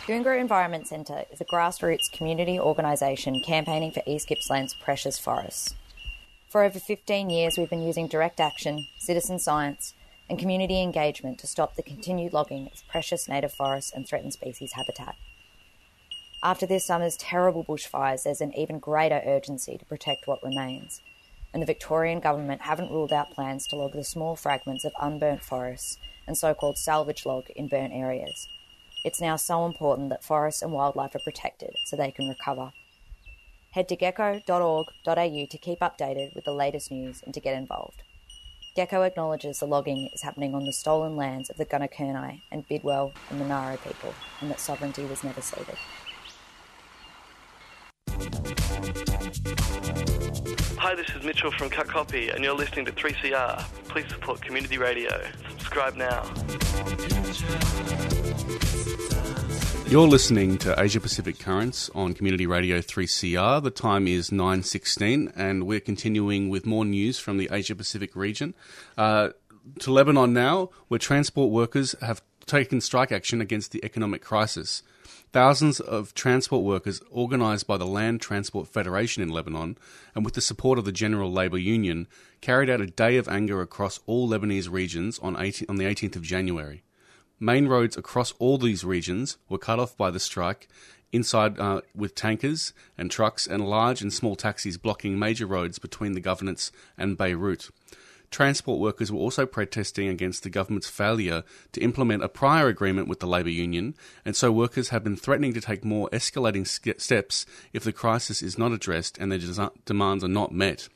Goongerah 0.08 0.40
Environment 0.40 0.88
Centre 0.88 1.24
is 1.32 1.42
a 1.42 1.46
grassroots 1.46 2.12
community 2.12 2.60
organisation 2.60 3.42
campaigning 3.42 3.92
for 3.92 4.04
East 4.06 4.28
Gippsland's 4.28 4.76
precious 4.76 5.18
forests. 5.18 5.74
For 6.48 6.64
over 6.64 6.80
15 6.80 7.32
years, 7.32 7.58
we've 7.58 7.72
been 7.72 7.82
using 7.82 8.08
direct 8.08 8.40
action, 8.40 8.86
citizen 9.00 9.40
science, 9.40 9.96
and 10.30 10.40
community 10.40 10.82
engagement 10.82 11.40
to 11.40 11.48
stop 11.48 11.76
the 11.76 11.84
continued 11.84 12.34
logging 12.34 12.70
of 12.74 12.88
precious 12.88 13.28
native 13.28 13.54
forests 13.54 13.92
and 13.94 14.08
threatened 14.08 14.34
species 14.34 14.74
habitat. 14.74 15.16
After 16.44 16.66
this 16.66 16.86
summer's 16.86 17.18
terrible 17.18 17.64
bushfires, 17.64 18.24
there's 18.24 18.42
an 18.42 18.58
even 18.58 18.80
greater 18.80 19.22
urgency 19.26 19.78
to 19.78 19.86
protect 19.86 20.28
what 20.28 20.44
remains, 20.44 21.02
and 21.54 21.62
the 21.62 21.68
Victorian 21.68 22.20
government 22.20 22.62
haven't 22.62 22.92
ruled 22.92 23.14
out 23.14 23.32
plans 23.32 23.66
to 23.68 23.76
log 23.76 23.94
the 23.94 24.04
small 24.04 24.36
fragments 24.36 24.86
of 24.86 24.94
unburnt 25.00 25.44
forests 25.44 25.98
and 26.28 26.38
so 26.38 26.54
called 26.54 26.78
salvage 26.78 27.26
log 27.26 27.50
in 27.56 27.68
burnt 27.68 27.94
areas. 27.94 28.48
It's 29.04 29.22
now 29.22 29.36
so 29.36 29.66
important 29.66 30.10
that 30.10 30.24
forests 30.24 30.62
and 30.62 30.72
wildlife 30.72 31.16
are 31.16 31.20
protected 31.24 31.76
so 31.86 31.96
they 31.96 32.12
can 32.12 32.28
recover. 32.28 32.74
Head 33.72 33.88
to 33.90 33.96
geco.org.au 33.96 35.46
to 35.50 35.58
keep 35.58 35.80
updated 35.80 36.34
with 36.34 36.46
the 36.46 36.54
latest 36.54 36.92
news 36.92 37.22
and 37.24 37.34
to 37.34 37.40
get 37.40 37.56
involved. 37.56 38.04
GECO 38.76 39.08
acknowledges 39.08 39.60
the 39.60 39.66
logging 39.66 40.10
is 40.14 40.22
happening 40.22 40.54
on 40.54 40.66
the 40.66 40.74
stolen 40.74 41.16
lands 41.16 41.50
of 41.50 41.56
the 41.56 41.66
Gunaikurnai 41.66 42.42
and 42.52 42.68
Bidawal 42.68 43.14
and 43.30 43.40
Monaro 43.40 43.78
people, 43.78 44.14
and 44.42 44.52
that 44.52 44.60
sovereignty 44.60 45.06
was 45.06 45.24
never 45.24 45.40
ceded. 45.40 45.78
Hi, 50.78 50.94
this 50.94 51.10
is 51.16 51.24
Mitchell 51.24 51.52
from 51.52 51.70
Cut 51.70 51.88
Copy, 51.88 52.28
and 52.28 52.44
you're 52.44 52.54
listening 52.54 52.84
to 52.88 52.92
3CR. 52.92 53.64
Please 53.88 54.10
support 54.10 54.42
community 54.42 54.78
radio. 54.78 55.26
Subscribe 55.52 55.96
now. 55.96 56.24
You're 59.88 60.08
listening 60.08 60.58
to 60.58 60.74
Asia 60.82 61.00
Pacific 61.00 61.38
Currents 61.38 61.92
on 61.94 62.16
Community 62.16 62.48
Radio 62.48 62.80
3CR. 62.80 63.62
The 63.62 63.70
time 63.70 64.08
is 64.08 64.32
9.16 64.32 65.32
and 65.36 65.68
we're 65.68 65.80
continuing 65.80 66.50
with 66.50 66.66
more 66.66 66.84
news 66.84 67.20
from 67.20 67.38
the 67.38 67.48
Asia 67.52 67.76
Pacific 67.76 68.16
region. 68.16 68.56
Uh, 68.98 69.30
to 69.80 69.92
Lebanon 69.92 70.34
now, 70.34 70.72
where 70.88 70.98
transport 70.98 71.52
workers 71.52 71.96
have 72.02 72.24
taken 72.48 72.82
strike 72.82 73.12
action 73.12 73.42
against 73.42 73.72
the 73.72 73.86
economic 73.86 74.24
crisis. 74.24 74.82
Thousands 75.32 75.80
of 75.80 76.16
transport 76.16 76.64
workers, 76.64 77.00
organised 77.12 77.68
by 77.68 77.78
the 77.78 77.86
Land 77.86 78.22
Transport 78.22 78.68
Federation 78.68 79.22
in 79.22 79.30
Lebanon 79.30 79.78
and 80.16 80.26
with 80.26 80.34
the 80.34 80.42
support 80.42 80.80
of 80.80 80.86
the 80.86 80.92
General 80.92 81.32
Labour 81.32 81.60
Union, 81.60 82.08
carried 82.42 82.72
out 82.72 82.82
a 82.82 82.88
day 82.88 83.18
of 83.18 83.28
anger 83.28 83.62
across 83.62 84.00
all 84.08 84.28
Lebanese 84.28 84.70
regions 84.70 85.20
on, 85.20 85.40
18, 85.40 85.68
on 85.70 85.76
the 85.76 85.86
18th 85.86 86.16
of 86.16 86.24
January. 86.24 86.82
Main 87.40 87.68
roads 87.68 87.98
across 87.98 88.34
all 88.40 88.58
these 88.58 88.86
regions 88.86 89.38
were 89.50 89.58
cut 89.58 89.80
off 89.80 89.98
by 89.98 90.10
the 90.10 90.20
strike, 90.20 90.68
inside 91.12 91.60
uh, 91.60 91.82
with 91.96 92.16
tankers 92.16 92.74
and 92.98 93.12
trucks 93.12 93.48
and 93.48 93.68
large 93.68 94.02
and 94.02 94.12
small 94.12 94.36
taxis 94.36 94.78
blocking 94.78 95.18
major 95.20 95.46
roads 95.46 95.80
between 95.80 96.14
the 96.14 96.22
governorates 96.22 96.72
and 96.98 97.18
Beirut. 97.18 97.70
Transport 98.32 98.80
workers 98.80 99.12
were 99.12 99.20
also 99.20 99.46
protesting 99.46 100.08
against 100.08 100.44
the 100.44 100.50
government's 100.50 100.90
failure 100.90 101.44
to 101.72 101.82
implement 101.82 102.24
a 102.24 102.28
prior 102.28 102.68
agreement 102.68 103.08
with 103.08 103.20
the 103.20 103.28
labour 103.28 103.50
union, 103.50 103.96
and 104.26 104.36
so 104.36 104.52
workers 104.52 104.90
have 104.90 105.04
been 105.04 105.16
threatening 105.16 105.54
to 105.54 105.62
take 105.62 105.86
more 105.86 106.10
escalating 106.10 106.68
steps 107.00 107.46
if 107.72 107.84
the 107.84 107.94
crisis 107.94 108.42
is 108.42 108.58
not 108.58 108.72
addressed 108.72 109.18
and 109.18 109.32
their 109.32 109.70
demands 109.86 110.24
are 110.24 110.30
not 110.30 110.52
met. 110.52 110.90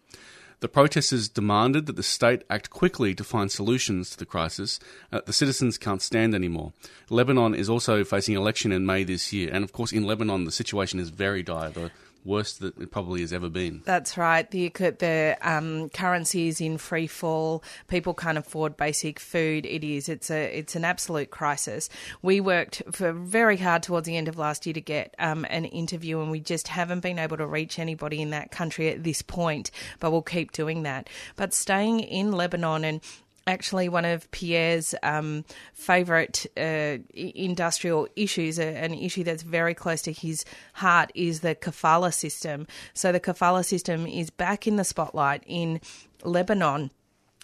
The 0.62 0.68
protesters 0.68 1.30
demanded 1.30 1.86
that 1.86 1.96
the 1.96 2.04
state 2.04 2.44
act 2.50 2.70
quickly 2.70 3.16
to 3.16 3.24
find 3.24 3.50
solutions 3.50 4.10
to 4.10 4.18
the 4.18 4.26
crisis. 4.26 4.78
Uh, 5.10 5.22
the 5.26 5.32
citizens 5.32 5.78
can't 5.78 6.02
stand 6.02 6.36
anymore. 6.36 6.74
Lebanon 7.10 7.56
is 7.56 7.70
also 7.70 8.04
facing 8.04 8.36
election 8.36 8.74
in 8.74 8.86
May 8.86 9.06
this 9.06 9.32
year, 9.32 9.50
and 9.54 9.64
of 9.64 9.72
course, 9.72 9.94
in 9.94 10.04
Lebanon, 10.04 10.44
the 10.44 10.52
situation 10.52 11.00
is 11.00 11.12
very 11.12 11.44
dire. 11.44 11.70
The 11.70 11.92
worst 12.26 12.60
that 12.60 12.78
it 12.78 12.92
probably 12.92 13.22
has 13.22 13.34
ever 13.34 13.50
been. 13.50 13.82
That's 13.86 14.18
right. 14.18 14.50
The 14.50 14.70
the 14.70 15.38
um, 15.42 15.90
currency 15.90 16.48
is 16.48 16.62
in 16.62 16.78
free 16.78 17.08
fall. 17.08 17.64
People 17.88 18.14
can't 18.14 18.38
afford 18.38 18.78
basic 18.78 19.20
food. 19.20 19.66
It 19.66 19.84
is. 19.84 20.10
It's 20.10 20.30
a. 20.30 20.58
It's 20.58 20.76
an 20.76 20.86
absolute 20.86 21.32
crisis. 21.32 21.90
We 22.22 22.40
worked 22.42 22.84
for 22.92 23.12
very 23.14 23.58
hard 23.58 23.84
towards 23.84 24.08
the 24.08 24.18
end 24.18 24.28
of 24.28 24.38
last 24.38 24.66
year 24.66 24.74
to 24.74 24.82
get 24.82 25.16
um, 25.20 25.46
an 25.50 25.66
interview, 25.66 26.22
and 26.22 26.32
we 26.32 26.40
just 26.40 26.68
haven't 26.68 27.02
been 27.02 27.20
able 27.20 27.38
to 27.38 27.48
reach 27.48 27.80
anybody 27.80 28.22
in 28.22 28.32
that 28.32 28.52
country 28.52 28.90
at 28.90 29.04
this 29.04 29.22
point. 29.22 29.72
But 30.00 30.12
we'll 30.12 30.22
keep 30.22 30.52
doing 30.52 30.84
that. 30.84 31.10
But 31.36 31.54
staying 31.54 32.02
in 32.02 32.32
Lebanon 32.32 32.84
and 32.84 33.02
actually 33.50 33.90
one 33.90 34.06
of 34.06 34.30
Pierre's 34.32 34.94
um, 35.04 35.44
favourite 35.74 36.46
uh, 36.56 36.98
industrial 37.14 38.08
issues, 38.16 38.60
an 38.60 38.94
issue 38.94 39.24
that's 39.24 39.44
very 39.44 39.74
close 39.74 40.02
to 40.04 40.14
his 40.14 40.46
heart, 40.74 41.12
is 41.16 41.40
the 41.42 41.56
kafala 41.56 42.14
system. 42.14 42.68
So 42.94 43.12
the 43.12 43.20
kafala 43.20 43.66
system 43.66 44.06
is 44.06 44.30
back 44.30 44.68
in 44.68 44.76
the 44.76 44.84
spotlight 44.84 45.44
in 45.48 45.82
Lebanon 46.24 46.92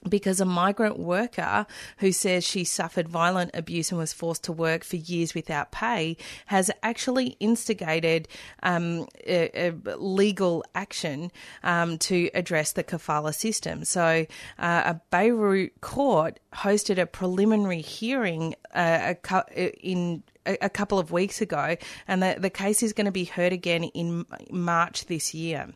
because 0.07 0.39
a 0.39 0.45
migrant 0.45 1.00
worker 1.00 1.65
who 1.97 2.12
says 2.12 2.43
she 2.43 2.63
suffered 2.63 3.07
violent 3.07 3.51
abuse 3.53 3.91
and 3.91 4.00
was 4.00 4.13
forced 4.13 4.43
to 4.43 4.51
work 4.51 4.83
for 4.83 4.95
years 4.95 5.33
without 5.33 5.71
pay 5.71 6.17
has 6.47 6.71
actually 6.83 7.38
instigated 7.39 8.27
um, 8.63 9.07
a, 9.25 9.69
a 9.69 9.97
legal 9.97 10.63
action 10.74 11.31
um, 11.63 11.97
to 11.97 12.29
address 12.33 12.71
the 12.74 12.83
kafala 12.83 13.33
system. 13.33 13.83
So, 13.83 14.25
uh, 14.59 14.81
a 14.85 15.01
Beirut 15.09 15.81
court 15.81 16.39
hosted 16.53 16.97
a 16.97 17.05
preliminary 17.05 17.81
hearing 17.81 18.55
uh, 18.74 19.15
in 19.81 20.24
a, 20.45 20.69
couple 20.69 21.00
of 21.00 21.12
weeks 21.12 21.41
ago, 21.41 21.75
and 22.07 22.21
the, 22.21 22.35
the 22.38 22.50
case 22.50 22.83
is 22.83 22.93
going 22.93 23.05
to 23.05 23.12
be 23.12 23.25
heard 23.25 23.53
again 23.53 23.83
in 23.83 24.25
March 24.51 25.05
this 25.05 25.33
year. 25.33 25.74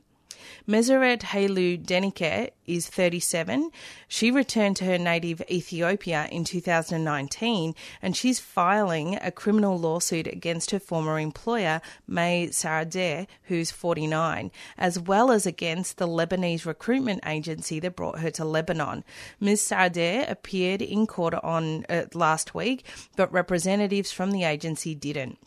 Meseret 0.68 1.22
Hailu 1.22 1.84
Denike 1.84 2.52
is 2.66 2.88
37. 2.88 3.72
She 4.08 4.32
returned 4.32 4.76
to 4.78 4.86
her 4.86 4.98
native 4.98 5.42
Ethiopia 5.50 6.28
in 6.32 6.44
2019 6.44 7.76
and 8.02 8.16
she's 8.16 8.40
filing 8.40 9.18
a 9.22 9.32
criminal 9.32 9.78
lawsuit 9.78 10.28
against 10.28 10.72
her 10.72 10.80
former 10.80 11.20
employer, 11.20 11.82
May 12.08 12.48
Saradeh, 12.48 13.28
who's 13.44 13.72
49, 13.72 14.52
as 14.78 15.00
well 15.00 15.32
as 15.32 15.46
against 15.46 15.98
the 15.98 16.08
Lebanese 16.08 16.66
recruitment 16.66 17.22
agency 17.26 17.80
that 17.80 17.96
brought 17.96 18.20
her 18.20 18.32
to 18.32 18.46
Lebanon. 18.46 19.04
Ms. 19.40 19.62
Saradeh 19.62 20.30
appeared 20.30 20.82
in 20.82 21.08
court 21.08 21.34
on 21.34 21.86
uh, 21.90 22.06
last 22.14 22.54
week, 22.54 22.86
but 23.16 23.32
representatives 23.32 24.12
from 24.12 24.32
the 24.32 24.44
agency 24.44 24.96
didn't. 24.96 25.40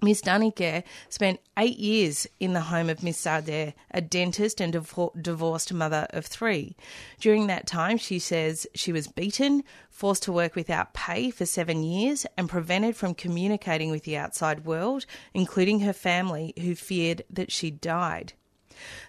Miss 0.00 0.22
Danike 0.22 0.84
spent 1.08 1.40
eight 1.58 1.76
years 1.76 2.28
in 2.38 2.52
the 2.52 2.60
home 2.60 2.88
of 2.88 3.02
Miss 3.02 3.20
Saradeh, 3.20 3.74
a 3.90 4.00
dentist 4.00 4.60
and 4.60 4.72
divorced 4.72 5.72
mother 5.72 6.06
of 6.10 6.24
three. 6.24 6.76
During 7.18 7.48
that 7.48 7.66
time, 7.66 7.98
she 7.98 8.20
says 8.20 8.68
she 8.76 8.92
was 8.92 9.08
beaten, 9.08 9.64
forced 9.90 10.22
to 10.22 10.32
work 10.32 10.54
without 10.54 10.94
pay 10.94 11.32
for 11.32 11.46
seven 11.46 11.82
years, 11.82 12.26
and 12.36 12.48
prevented 12.48 12.94
from 12.94 13.12
communicating 13.12 13.90
with 13.90 14.04
the 14.04 14.16
outside 14.16 14.64
world, 14.64 15.04
including 15.34 15.80
her 15.80 15.92
family, 15.92 16.54
who 16.60 16.76
feared 16.76 17.22
that 17.28 17.50
she'd 17.50 17.80
died. 17.80 18.34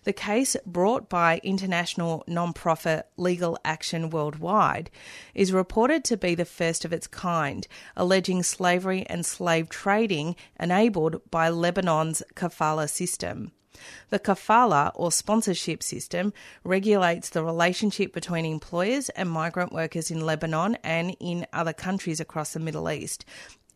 The 0.03 0.13
case, 0.13 0.55
brought 0.65 1.09
by 1.09 1.39
international 1.43 2.23
non-profit 2.27 3.07
Legal 3.17 3.57
Action 3.63 4.09
Worldwide, 4.09 4.89
is 5.33 5.51
reported 5.51 6.03
to 6.05 6.17
be 6.17 6.35
the 6.35 6.45
first 6.45 6.85
of 6.85 6.93
its 6.93 7.07
kind, 7.07 7.67
alleging 7.95 8.43
slavery 8.43 9.05
and 9.07 9.25
slave 9.25 9.69
trading 9.69 10.35
enabled 10.59 11.21
by 11.29 11.49
Lebanon's 11.49 12.23
kafala 12.35 12.89
system. 12.89 13.51
The 14.09 14.19
kafala 14.19 14.91
or 14.95 15.11
sponsorship 15.11 15.83
system 15.83 16.33
regulates 16.63 17.29
the 17.29 17.43
relationship 17.43 18.13
between 18.13 18.45
employers 18.45 19.09
and 19.09 19.29
migrant 19.29 19.71
workers 19.71 20.11
in 20.11 20.25
Lebanon 20.25 20.75
and 20.83 21.15
in 21.19 21.47
other 21.53 21.73
countries 21.73 22.19
across 22.19 22.53
the 22.53 22.59
Middle 22.59 22.89
East. 22.89 23.25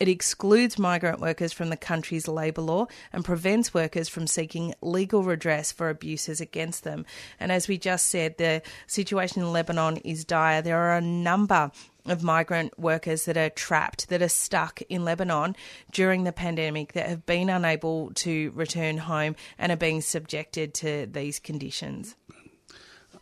It 0.04 0.10
excludes 0.10 0.78
migrant 0.78 1.22
workers 1.22 1.54
from 1.54 1.70
the 1.70 1.78
country's 1.78 2.28
labour 2.28 2.62
law 2.62 2.88
and 3.14 3.24
prevents 3.24 3.74
workers 3.74 4.10
from 4.10 4.28
seeking 4.28 4.74
legal 4.82 5.24
redress 5.24 5.72
for 5.72 5.90
abuses 5.90 6.42
against 6.42 6.84
them. 6.84 7.06
And 7.40 7.54
as 7.54 7.70
we 7.70 7.78
just 7.78 8.08
said, 8.08 8.38
the 8.38 8.62
situation 8.86 9.44
in 9.44 9.54
Lebanon 9.54 9.96
is 9.96 10.26
dire. 10.26 10.62
There 10.62 10.78
are 10.78 10.98
a 10.98 11.00
number 11.00 11.72
of 12.06 12.22
migrant 12.22 12.78
workers 12.78 13.24
that 13.24 13.38
are 13.38 13.50
trapped, 13.50 14.10
that 14.10 14.22
are 14.22 14.28
stuck 14.28 14.82
in 14.90 15.06
Lebanon 15.06 15.56
during 15.94 16.26
the 16.26 16.34
pandemic, 16.34 16.92
that 16.92 17.08
have 17.08 17.26
been 17.26 17.50
unable 17.50 18.12
to 18.16 18.52
return 18.56 18.98
home 18.98 19.38
and 19.58 19.72
are 19.72 19.78
being 19.78 20.02
subjected 20.02 20.74
to 20.74 21.06
these 21.10 21.40
conditions. 21.40 22.18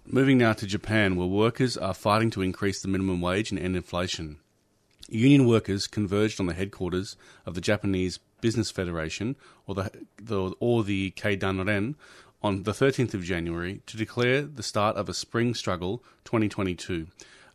Moving 0.07 0.39
now 0.39 0.53
to 0.53 0.65
Japan, 0.65 1.15
where 1.15 1.27
workers 1.27 1.77
are 1.77 1.93
fighting 1.93 2.31
to 2.31 2.41
increase 2.41 2.81
the 2.81 2.88
minimum 2.88 3.21
wage 3.21 3.51
and 3.51 3.59
end 3.59 3.75
inflation. 3.75 4.39
Union 5.12 5.46
workers 5.46 5.88
converged 5.88 6.39
on 6.39 6.46
the 6.46 6.53
headquarters 6.53 7.18
of 7.46 7.53
the 7.53 7.62
Japanese 7.62 8.20
Business 8.39 8.72
Federation, 8.72 9.36
or 9.68 9.75
the, 9.75 9.91
the 10.18 10.53
or 10.60 10.84
the 10.84 11.12
Keidanren, 11.12 11.96
on 12.41 12.63
the 12.63 12.72
13th 12.72 13.13
of 13.13 13.24
January 13.24 13.82
to 13.86 13.98
declare 13.98 14.41
the 14.41 14.63
start 14.63 14.96
of 14.96 15.10
a 15.10 15.13
spring 15.13 15.53
struggle 15.53 16.03
2022. 16.24 17.08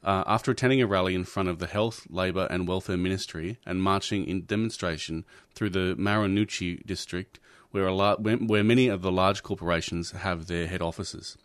Uh, 0.04 0.22
after 0.26 0.52
attending 0.52 0.80
a 0.80 0.86
rally 0.86 1.14
in 1.14 1.24
front 1.24 1.48
of 1.48 1.58
the 1.58 1.66
Health, 1.66 2.06
Labour 2.08 2.46
and 2.50 2.68
Welfare 2.68 2.96
Ministry 2.96 3.58
and 3.66 3.82
marching 3.82 4.24
in 4.26 4.44
demonstration 4.44 5.24
through 5.54 5.70
the 5.70 5.96
Marunouchi 5.98 6.86
district, 6.86 7.40
where, 7.72 7.90
where 7.90 8.62
many 8.62 8.86
of 8.86 9.02
the 9.02 9.10
large 9.10 9.42
corporations 9.42 10.12
have 10.12 10.46
their 10.46 10.68
head 10.68 10.80
offices. 10.80 11.36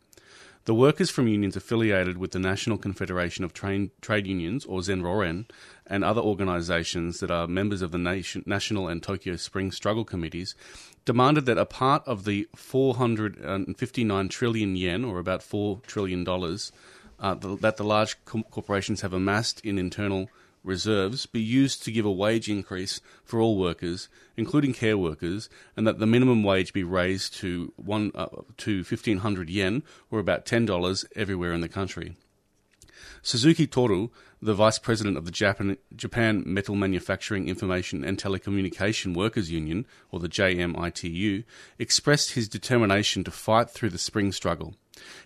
The 0.65 0.75
workers 0.75 1.09
from 1.09 1.27
unions 1.27 1.55
affiliated 1.55 2.19
with 2.19 2.31
the 2.31 2.39
National 2.39 2.77
Confederation 2.77 3.43
of 3.43 3.51
Train, 3.51 3.89
Trade 3.99 4.27
Unions, 4.27 4.63
or 4.63 4.81
Zenroren, 4.81 5.45
and 5.91 6.05
other 6.05 6.21
organisations 6.21 7.19
that 7.19 7.29
are 7.29 7.47
members 7.47 7.81
of 7.81 7.91
the 7.91 7.97
nation, 7.97 8.41
National 8.45 8.87
and 8.87 9.03
Tokyo 9.03 9.35
Spring 9.35 9.73
Struggle 9.73 10.05
Committees 10.05 10.55
demanded 11.03 11.45
that 11.47 11.57
a 11.57 11.65
part 11.65 12.01
of 12.07 12.23
the 12.23 12.47
459 12.55 14.29
trillion 14.29 14.77
yen, 14.77 15.03
or 15.03 15.19
about 15.19 15.41
$4 15.41 15.83
trillion, 15.83 16.25
uh, 17.19 17.35
that 17.35 17.75
the 17.75 17.83
large 17.83 18.15
corporations 18.23 19.01
have 19.01 19.11
amassed 19.11 19.59
in 19.65 19.77
internal 19.77 20.29
reserves 20.63 21.25
be 21.25 21.41
used 21.41 21.83
to 21.83 21.91
give 21.91 22.05
a 22.05 22.11
wage 22.11 22.47
increase 22.47 23.01
for 23.25 23.41
all 23.41 23.57
workers, 23.57 24.07
including 24.37 24.73
care 24.73 24.97
workers, 24.97 25.49
and 25.75 25.85
that 25.85 25.99
the 25.99 26.07
minimum 26.07 26.41
wage 26.41 26.71
be 26.71 26.85
raised 26.85 27.33
to 27.33 27.73
one 27.75 28.11
uh, 28.15 28.27
to 28.57 28.85
fifteen 28.85 29.17
hundred 29.17 29.49
yen, 29.49 29.83
or 30.09 30.19
about 30.19 30.45
ten 30.45 30.65
dollars, 30.65 31.03
everywhere 31.17 31.51
in 31.51 31.59
the 31.59 31.67
country. 31.67 32.15
Suzuki 33.21 33.67
Toru, 33.67 34.09
the 34.41 34.53
vice 34.53 34.79
president 34.79 35.17
of 35.17 35.25
the 35.25 35.31
Japan, 35.31 35.77
Japan 35.95 36.43
Metal 36.45 36.75
Manufacturing 36.75 37.47
Information 37.47 38.03
and 38.03 38.17
Telecommunication 38.17 39.15
Workers 39.15 39.51
Union, 39.51 39.85
or 40.09 40.19
the 40.19 40.29
JMITU, 40.29 41.43
expressed 41.77 42.31
his 42.31 42.49
determination 42.49 43.23
to 43.23 43.31
fight 43.31 43.69
through 43.69 43.91
the 43.91 43.99
spring 43.99 44.31
struggle. 44.31 44.75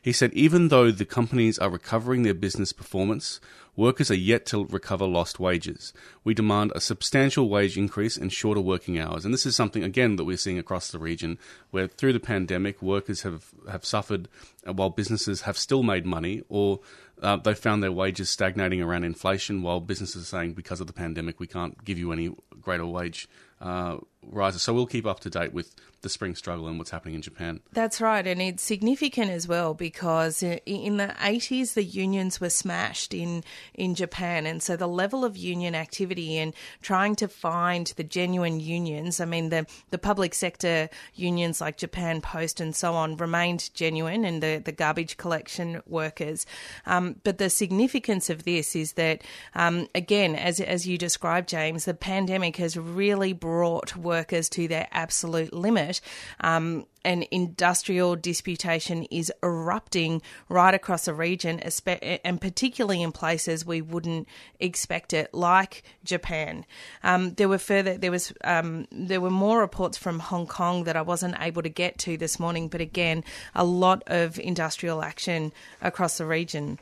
He 0.01 0.11
said 0.11 0.33
even 0.33 0.67
though 0.67 0.91
the 0.91 1.05
companies 1.05 1.57
are 1.57 1.69
recovering 1.69 2.23
their 2.23 2.33
business 2.33 2.73
performance, 2.73 3.39
workers 3.75 4.09
are 4.11 4.15
yet 4.15 4.45
to 4.47 4.65
recover 4.65 5.05
lost 5.05 5.39
wages. 5.39 5.93
We 6.23 6.33
demand 6.33 6.71
a 6.75 6.81
substantial 6.81 7.49
wage 7.49 7.77
increase 7.77 8.17
and 8.17 8.31
shorter 8.31 8.61
working 8.61 8.99
hours. 8.99 9.25
And 9.25 9.33
this 9.33 9.45
is 9.45 9.55
something, 9.55 9.83
again, 9.83 10.15
that 10.15 10.25
we're 10.25 10.37
seeing 10.37 10.59
across 10.59 10.89
the 10.89 10.99
region, 10.99 11.37
where 11.71 11.87
through 11.87 12.13
the 12.13 12.19
pandemic, 12.19 12.81
workers 12.81 13.21
have, 13.23 13.51
have 13.69 13.85
suffered 13.85 14.27
uh, 14.67 14.73
while 14.73 14.89
businesses 14.89 15.41
have 15.41 15.57
still 15.57 15.83
made 15.83 16.05
money 16.05 16.43
or 16.49 16.79
uh, 17.21 17.37
they 17.37 17.53
found 17.53 17.81
their 17.81 17.91
wages 17.91 18.29
stagnating 18.29 18.81
around 18.81 19.03
inflation, 19.03 19.61
while 19.61 19.79
businesses 19.79 20.23
are 20.23 20.25
saying 20.25 20.53
because 20.53 20.81
of 20.81 20.87
the 20.87 20.93
pandemic 20.93 21.39
we 21.39 21.47
can't 21.47 21.83
give 21.85 21.97
you 21.97 22.11
any 22.11 22.35
greater 22.59 22.85
wage 22.85 23.29
uh, 23.61 23.97
rises. 24.21 24.61
So 24.61 24.73
we'll 24.73 24.85
keep 24.85 25.05
up 25.05 25.21
to 25.21 25.29
date 25.29 25.53
with 25.53 25.75
the 26.05 26.09
spring 26.09 26.35
struggle 26.35 26.67
and 26.67 26.77
what's 26.77 26.91
happening 26.91 27.15
in 27.15 27.21
Japan. 27.23 27.59
That's 27.73 27.99
right, 27.99 28.25
and 28.27 28.39
it's 28.39 28.61
significant 28.61 29.31
as 29.31 29.47
well 29.47 29.73
because 29.73 30.43
in 30.43 30.97
the 30.97 31.15
80s 31.19 31.73
the 31.73 31.83
unions 31.83 32.39
were 32.39 32.51
smashed 32.51 33.11
in 33.11 33.43
in 33.73 33.95
Japan, 33.95 34.45
and 34.45 34.61
so 34.61 34.77
the 34.77 34.87
level 34.87 35.25
of 35.25 35.35
union 35.35 35.73
activity 35.73 36.37
and 36.37 36.53
trying 36.83 37.15
to 37.15 37.27
find 37.27 37.87
the 37.97 38.03
genuine 38.03 38.59
unions. 38.59 39.19
I 39.19 39.25
mean, 39.25 39.49
the 39.49 39.65
the 39.89 39.97
public 39.97 40.35
sector 40.35 40.89
unions 41.15 41.59
like 41.59 41.77
Japan 41.77 42.21
Post 42.21 42.61
and 42.61 42.75
so 42.75 42.93
on 42.93 43.17
remained 43.17 43.73
genuine, 43.73 44.25
and 44.25 44.43
the 44.43 44.61
the 44.63 44.71
garbage 44.71 45.17
collection 45.17 45.81
workers. 45.87 46.45
Um, 46.85 47.15
but 47.23 47.39
the 47.39 47.49
significance 47.49 48.29
of 48.29 48.43
this 48.43 48.75
is 48.75 48.93
that 48.93 49.23
um, 49.55 49.87
again, 49.95 50.35
as 50.35 50.59
as 50.59 50.87
you 50.87 50.99
described, 50.99 51.49
James, 51.49 51.85
the 51.85 51.95
pandemic 51.95 52.57
has 52.57 52.77
really 52.77 53.33
brought 53.33 53.97
workers 53.97 54.49
to 54.49 54.67
their 54.67 54.87
absolute 54.91 55.51
limit. 55.51 55.94
Um, 56.39 56.85
and 57.03 57.27
industrial 57.29 58.15
disputation 58.15 59.03
is 59.11 59.31
erupting 59.43 60.21
right 60.49 60.73
across 60.73 61.05
the 61.05 61.13
region, 61.13 61.59
and 61.59 62.41
particularly 62.41 63.03
in 63.03 63.11
places 63.11 63.65
we 63.65 63.81
wouldn't 63.81 64.27
expect 64.59 65.13
it, 65.13 65.31
like 65.33 65.83
Japan. 66.03 66.65
Um, 67.03 67.35
there 67.35 67.47
were 67.47 67.59
further, 67.59 67.97
there 67.97 68.11
was, 68.11 68.33
um, 68.43 68.87
there 68.91 69.21
were 69.21 69.29
more 69.29 69.59
reports 69.59 69.97
from 69.97 70.19
Hong 70.19 70.47
Kong 70.47 70.85
that 70.85 70.97
I 70.97 71.03
wasn't 71.03 71.35
able 71.39 71.61
to 71.61 71.69
get 71.69 71.99
to 71.99 72.17
this 72.17 72.39
morning, 72.39 72.69
but 72.69 72.81
again, 72.81 73.23
a 73.53 73.63
lot 73.63 74.01
of 74.07 74.39
industrial 74.39 75.03
action 75.03 75.53
across 75.81 76.17
the 76.17 76.25
region. 76.25 76.79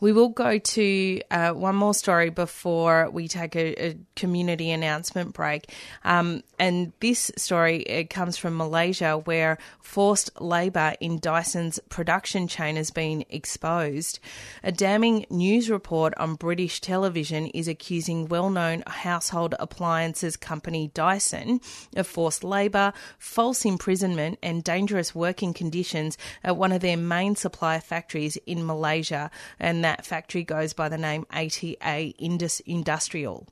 We 0.00 0.12
will 0.12 0.28
go 0.28 0.58
to 0.58 1.20
uh, 1.30 1.50
one 1.50 1.76
more 1.76 1.94
story 1.94 2.30
before 2.30 3.10
we 3.10 3.28
take 3.28 3.56
a, 3.56 3.88
a 3.88 3.96
community 4.14 4.70
announcement 4.70 5.34
break. 5.34 5.72
Um, 6.04 6.42
and 6.58 6.92
this 7.00 7.30
story 7.36 8.06
comes 8.10 8.36
from 8.36 8.56
Malaysia, 8.56 9.18
where 9.18 9.58
forced 9.80 10.40
labour 10.40 10.94
in 11.00 11.18
Dyson's 11.18 11.78
production 11.88 12.48
chain 12.48 12.76
has 12.76 12.90
been 12.90 13.24
exposed. 13.30 14.18
A 14.62 14.72
damning 14.72 15.26
news 15.30 15.70
report 15.70 16.14
on 16.16 16.34
British 16.34 16.80
television 16.80 17.46
is 17.48 17.68
accusing 17.68 18.28
well 18.28 18.50
known 18.50 18.82
household 18.86 19.54
appliances 19.58 20.36
company 20.36 20.90
Dyson 20.94 21.60
of 21.94 22.06
forced 22.06 22.44
labour, 22.44 22.92
false 23.18 23.64
imprisonment, 23.64 24.38
and 24.42 24.64
dangerous 24.64 25.14
working 25.14 25.52
conditions 25.54 26.16
at 26.42 26.56
one 26.56 26.72
of 26.72 26.80
their 26.80 26.96
main 26.96 27.36
supplier 27.36 27.80
factories 27.80 28.36
in 28.46 28.66
Malaysia 28.66 29.30
and 29.58 29.84
that 29.84 30.06
factory 30.06 30.44
goes 30.44 30.72
by 30.72 30.88
the 30.88 30.98
name 30.98 31.26
ATA 31.32 32.14
Indus 32.18 32.60
Industrial. 32.60 33.46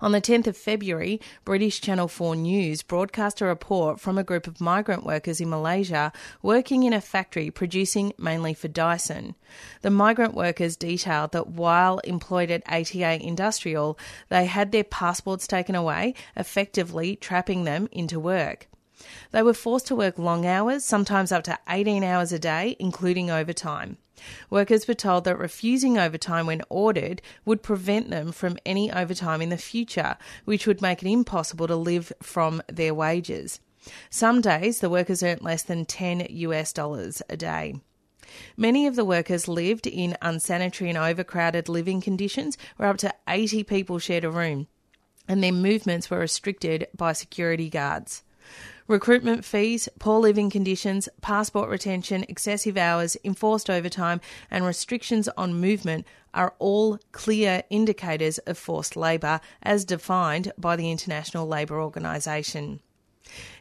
On 0.00 0.12
the 0.12 0.20
10th 0.20 0.48
of 0.48 0.56
February, 0.56 1.20
British 1.44 1.80
Channel 1.80 2.08
4 2.08 2.36
News 2.36 2.82
broadcast 2.82 3.40
a 3.40 3.46
report 3.46 4.00
from 4.00 4.18
a 4.18 4.24
group 4.24 4.46
of 4.46 4.60
migrant 4.60 5.04
workers 5.04 5.40
in 5.40 5.48
Malaysia 5.48 6.12
working 6.42 6.82
in 6.82 6.92
a 6.92 7.00
factory 7.00 7.50
producing 7.50 8.12
mainly 8.18 8.54
for 8.54 8.68
Dyson. 8.68 9.34
The 9.82 9.90
migrant 9.90 10.34
workers 10.34 10.76
detailed 10.76 11.32
that 11.32 11.48
while 11.48 11.98
employed 12.00 12.50
at 12.50 12.66
ATA 12.66 13.24
Industrial, 13.24 13.98
they 14.28 14.46
had 14.46 14.72
their 14.72 14.84
passports 14.84 15.46
taken 15.46 15.74
away, 15.74 16.14
effectively 16.36 17.16
trapping 17.16 17.64
them 17.64 17.88
into 17.92 18.20
work. 18.20 18.68
They 19.30 19.42
were 19.42 19.54
forced 19.54 19.86
to 19.88 19.96
work 19.96 20.18
long 20.18 20.44
hours, 20.44 20.84
sometimes 20.84 21.32
up 21.32 21.44
to 21.44 21.58
18 21.68 22.04
hours 22.04 22.32
a 22.32 22.38
day, 22.38 22.76
including 22.78 23.30
overtime. 23.30 23.96
Workers 24.50 24.86
were 24.86 24.94
told 24.94 25.24
that 25.24 25.38
refusing 25.38 25.98
overtime 25.98 26.46
when 26.46 26.62
ordered 26.68 27.22
would 27.44 27.62
prevent 27.62 28.10
them 28.10 28.32
from 28.32 28.58
any 28.64 28.90
overtime 28.92 29.42
in 29.42 29.48
the 29.48 29.56
future, 29.56 30.16
which 30.44 30.66
would 30.66 30.82
make 30.82 31.02
it 31.02 31.10
impossible 31.10 31.66
to 31.66 31.76
live 31.76 32.12
from 32.22 32.62
their 32.68 32.94
wages. 32.94 33.60
Some 34.10 34.40
days 34.40 34.80
the 34.80 34.90
workers 34.90 35.22
earned 35.22 35.42
less 35.42 35.62
than 35.62 35.84
10 35.84 36.26
US 36.30 36.72
dollars 36.72 37.22
a 37.28 37.36
day. 37.36 37.80
Many 38.56 38.86
of 38.86 38.96
the 38.96 39.04
workers 39.04 39.48
lived 39.48 39.86
in 39.86 40.16
unsanitary 40.22 40.88
and 40.88 40.98
overcrowded 40.98 41.68
living 41.68 42.00
conditions 42.00 42.56
where 42.76 42.88
up 42.88 42.98
to 42.98 43.12
80 43.28 43.64
people 43.64 43.98
shared 43.98 44.24
a 44.24 44.30
room, 44.30 44.68
and 45.28 45.42
their 45.42 45.52
movements 45.52 46.10
were 46.10 46.18
restricted 46.18 46.86
by 46.96 47.12
security 47.12 47.68
guards. 47.68 48.22
Recruitment 48.88 49.44
fees, 49.44 49.88
poor 49.98 50.18
living 50.18 50.50
conditions, 50.50 51.08
passport 51.20 51.68
retention, 51.68 52.24
excessive 52.28 52.76
hours, 52.76 53.16
enforced 53.22 53.70
overtime, 53.70 54.20
and 54.50 54.64
restrictions 54.64 55.28
on 55.36 55.54
movement 55.54 56.06
are 56.34 56.54
all 56.58 56.98
clear 57.12 57.62
indicators 57.70 58.38
of 58.38 58.58
forced 58.58 58.96
labour 58.96 59.40
as 59.62 59.84
defined 59.84 60.52
by 60.58 60.74
the 60.74 60.90
International 60.90 61.46
Labour 61.46 61.80
Organisation. 61.80 62.80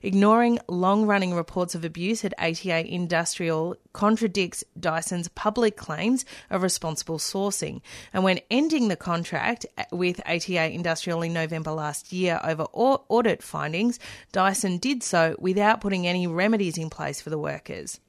Ignoring 0.02 0.60
long 0.67 1.06
running 1.06 1.34
reports 1.34 1.76
of 1.76 1.86
abuse 1.86 2.26
at 2.26 2.34
ATA 2.38 2.86
Industrial 2.86 3.76
contradicts 3.93 4.63
Dyson's 4.80 5.28
public 5.30 5.78
claims 5.78 6.26
of 6.50 6.63
responsible 6.63 7.17
sourcing. 7.17 7.82
And 8.13 8.24
when 8.24 8.39
ending 8.50 8.88
the 8.88 8.95
contract 8.95 9.65
with 9.91 10.19
ATA 10.26 10.71
Industrial 10.71 11.21
in 11.21 11.34
November 11.34 11.71
last 11.71 12.12
year 12.12 12.39
over 12.43 12.63
audit 12.74 13.43
findings, 13.43 14.00
Dyson 14.32 14.78
did 14.78 15.04
so 15.04 15.36
without 15.39 15.82
putting 15.82 16.08
any 16.08 16.28
remedies 16.28 16.78
in 16.78 16.89
place 16.89 17.21
for 17.21 17.30
the 17.30 17.38
workers. 17.38 18.00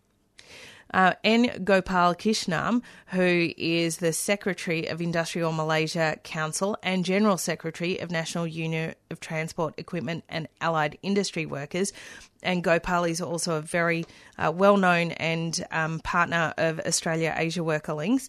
Uh, 0.92 1.14
N. 1.24 1.64
Gopal 1.64 2.14
Krishnam, 2.14 2.82
who 3.06 3.52
is 3.56 3.96
the 3.96 4.12
Secretary 4.12 4.86
of 4.86 4.98
IndustriALL 4.98 5.54
Malaysia 5.54 6.18
Council 6.22 6.76
and 6.82 7.04
General 7.04 7.38
Secretary 7.38 7.98
of 7.98 8.10
National 8.10 8.46
Union 8.46 8.94
of 9.10 9.18
Transport 9.18 9.74
Equipment 9.78 10.24
and 10.28 10.48
Allied 10.60 10.98
Industry 11.02 11.46
Workers. 11.46 11.92
And 12.42 12.62
Gopal 12.62 13.04
is 13.04 13.20
also 13.20 13.56
a 13.56 13.62
very 13.62 14.04
uh, 14.36 14.52
well 14.54 14.76
known 14.76 15.12
and 15.12 15.64
um, 15.70 16.00
partner 16.00 16.52
of 16.58 16.80
Australia 16.80 17.34
Asia 17.36 17.64
Worker 17.64 17.94
Links. 17.94 18.28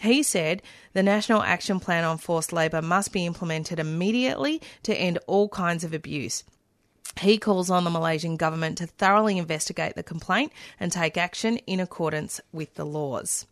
He 0.00 0.24
said 0.24 0.62
the 0.94 1.02
National 1.02 1.42
Action 1.42 1.78
Plan 1.78 2.02
on 2.02 2.18
Forced 2.18 2.52
Labour 2.52 2.82
must 2.82 3.12
be 3.12 3.26
implemented 3.26 3.78
immediately 3.78 4.60
to 4.82 4.94
end 4.94 5.18
all 5.28 5.48
kinds 5.48 5.84
of 5.84 5.94
abuse. 5.94 6.42
He 7.20 7.38
calls 7.38 7.70
on 7.70 7.84
the 7.84 7.90
Malaysian 7.90 8.36
government 8.36 8.78
to 8.78 8.86
thoroughly 8.86 9.38
investigate 9.38 9.94
the 9.94 10.02
complaint 10.02 10.52
and 10.80 10.90
take 10.90 11.16
action 11.16 11.58
in 11.58 11.80
accordance 11.80 12.40
with 12.52 12.74
the 12.74 12.86
laws. 12.86 13.46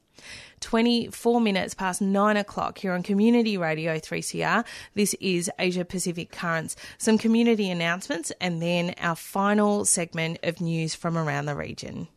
24 0.61 1.41
minutes 1.41 1.75
past 1.75 2.03
9 2.03 2.37
o'clock 2.37 2.79
here 2.79 2.93
on 2.93 3.03
Community 3.03 3.57
Radio 3.57 3.99
3CR. 3.99 4.65
This 4.95 5.15
is 5.15 5.51
Asia 5.59 5.85
Pacific 5.85 6.31
Currents. 6.31 6.77
Some 6.99 7.19
community 7.19 7.71
announcements 7.71 8.31
and 8.41 8.61
then 8.61 8.95
our 8.99 9.17
final 9.17 9.85
segment 9.85 10.39
of 10.43 10.61
news 10.61 10.95
from 10.95 11.17
around 11.17 11.47
the 11.47 11.57
region. 11.57 12.09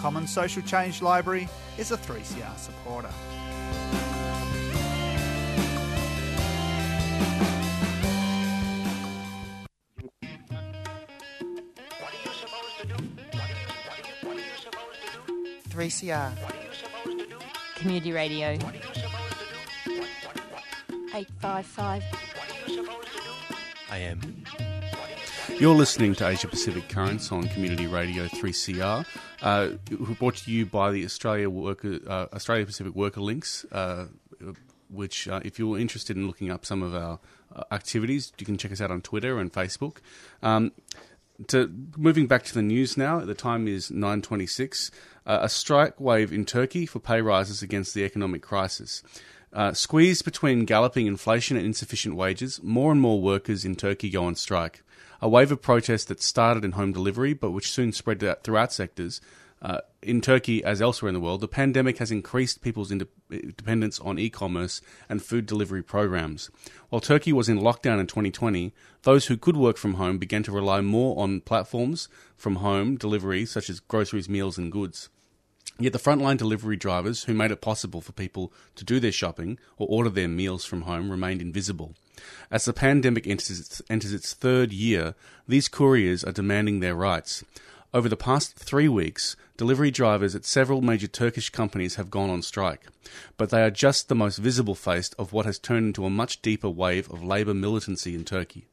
Commons 0.00 0.32
Social 0.32 0.62
Change 0.62 1.02
Library 1.02 1.46
is 1.76 1.90
a 1.90 1.96
3CR 1.98 2.56
supporter. 2.56 3.10
Three 15.68 15.90
CR 15.90 16.32
Community 17.76 18.12
Radio 18.12 18.56
eight 21.14 21.28
five 21.40 21.66
five 21.66 22.02
AM. 23.92 24.44
You're 25.60 25.74
listening 25.74 26.14
to 26.14 26.26
Asia 26.26 26.48
Pacific 26.48 26.88
Currents 26.88 27.30
on 27.32 27.46
Community 27.48 27.86
Radio 27.86 28.26
3CR, 28.28 29.04
uh, 29.42 29.68
brought 30.18 30.36
to 30.36 30.50
you 30.50 30.66
by 30.66 30.90
the 30.90 31.04
Australia 31.04 31.48
Worker, 31.48 31.98
uh, 32.06 32.26
Australia 32.32 32.66
Pacific 32.66 32.94
Worker 32.94 33.20
Links, 33.20 33.64
uh, 33.72 34.06
which, 34.88 35.28
uh, 35.28 35.40
if 35.44 35.58
you're 35.58 35.78
interested 35.78 36.16
in 36.16 36.26
looking 36.26 36.50
up 36.50 36.64
some 36.64 36.82
of 36.82 36.94
our 36.94 37.18
uh, 37.54 37.64
activities. 37.72 38.32
You 38.38 38.46
can 38.46 38.56
check 38.56 38.72
us 38.72 38.80
out 38.80 38.90
on 38.90 39.00
Twitter 39.00 39.38
and 39.38 39.52
Facebook. 39.52 39.96
Um, 40.42 40.72
to 41.48 41.72
moving 41.96 42.26
back 42.26 42.44
to 42.44 42.54
the 42.54 42.62
news 42.62 42.96
now. 42.96 43.20
The 43.20 43.34
time 43.34 43.66
is 43.66 43.90
nine 43.90 44.22
twenty 44.22 44.46
six. 44.46 44.90
Uh, 45.26 45.40
a 45.42 45.48
strike 45.48 45.98
wave 46.00 46.32
in 46.32 46.44
Turkey 46.44 46.86
for 46.86 47.00
pay 47.00 47.20
rises 47.20 47.62
against 47.62 47.94
the 47.94 48.04
economic 48.04 48.42
crisis. 48.42 49.02
Uh, 49.52 49.72
squeezed 49.72 50.24
between 50.24 50.64
galloping 50.64 51.06
inflation 51.06 51.56
and 51.56 51.66
insufficient 51.66 52.14
wages, 52.14 52.62
more 52.62 52.92
and 52.92 53.00
more 53.00 53.20
workers 53.20 53.64
in 53.64 53.74
Turkey 53.74 54.10
go 54.10 54.24
on 54.24 54.36
strike. 54.36 54.82
A 55.22 55.28
wave 55.28 55.52
of 55.52 55.62
protest 55.62 56.08
that 56.08 56.22
started 56.22 56.64
in 56.64 56.72
home 56.72 56.92
delivery, 56.92 57.34
but 57.34 57.50
which 57.50 57.70
soon 57.70 57.92
spread 57.92 58.20
throughout 58.42 58.72
sectors, 58.72 59.20
uh, 59.62 59.80
in 60.00 60.22
Turkey, 60.22 60.64
as 60.64 60.80
elsewhere 60.80 61.08
in 61.10 61.14
the 61.14 61.20
world, 61.20 61.42
the 61.42 61.48
pandemic 61.48 61.98
has 61.98 62.10
increased 62.10 62.62
people's 62.62 62.90
ind- 62.90 63.06
dependence 63.28 64.00
on 64.00 64.18
e 64.18 64.30
commerce 64.30 64.80
and 65.08 65.22
food 65.22 65.44
delivery 65.44 65.82
programs. 65.82 66.50
While 66.88 67.02
Turkey 67.02 67.32
was 67.32 67.50
in 67.50 67.58
lockdown 67.58 68.00
in 68.00 68.06
2020, 68.06 68.72
those 69.02 69.26
who 69.26 69.36
could 69.36 69.58
work 69.58 69.76
from 69.76 69.94
home 69.94 70.16
began 70.16 70.42
to 70.44 70.52
rely 70.52 70.80
more 70.80 71.22
on 71.22 71.42
platforms 71.42 72.08
from 72.38 72.56
home 72.56 72.96
delivery, 72.96 73.44
such 73.44 73.68
as 73.68 73.80
groceries, 73.80 74.30
meals, 74.30 74.56
and 74.56 74.72
goods. 74.72 75.10
Yet 75.78 75.92
the 75.92 75.98
frontline 75.98 76.38
delivery 76.38 76.76
drivers 76.76 77.24
who 77.24 77.34
made 77.34 77.50
it 77.50 77.60
possible 77.60 78.00
for 78.00 78.12
people 78.12 78.52
to 78.76 78.84
do 78.84 78.98
their 78.98 79.12
shopping 79.12 79.58
or 79.76 79.86
order 79.90 80.10
their 80.10 80.28
meals 80.28 80.64
from 80.64 80.82
home 80.82 81.10
remained 81.10 81.42
invisible. 81.42 81.94
As 82.50 82.64
the 82.64 82.72
pandemic 82.72 83.26
enters 83.26 83.60
its, 83.60 83.82
enters 83.88 84.12
its 84.12 84.34
third 84.34 84.72
year, 84.72 85.14
these 85.46 85.68
couriers 85.68 86.24
are 86.24 86.32
demanding 86.32 86.80
their 86.80 86.94
rights. 86.94 87.44
Over 87.92 88.08
the 88.08 88.16
past 88.16 88.56
three 88.56 88.88
weeks, 88.88 89.34
delivery 89.56 89.90
drivers 89.90 90.36
at 90.36 90.44
several 90.44 90.80
major 90.80 91.08
Turkish 91.08 91.50
companies 91.50 91.96
have 91.96 92.08
gone 92.08 92.30
on 92.30 92.40
strike, 92.42 92.86
but 93.36 93.50
they 93.50 93.62
are 93.62 93.70
just 93.70 94.08
the 94.08 94.14
most 94.14 94.38
visible 94.38 94.76
face 94.76 95.10
of 95.18 95.32
what 95.32 95.44
has 95.44 95.58
turned 95.58 95.86
into 95.86 96.04
a 96.04 96.10
much 96.10 96.40
deeper 96.40 96.70
wave 96.70 97.10
of 97.10 97.24
labour 97.24 97.52
militancy 97.54 98.14
in 98.14 98.24
Turkey. 98.24 98.66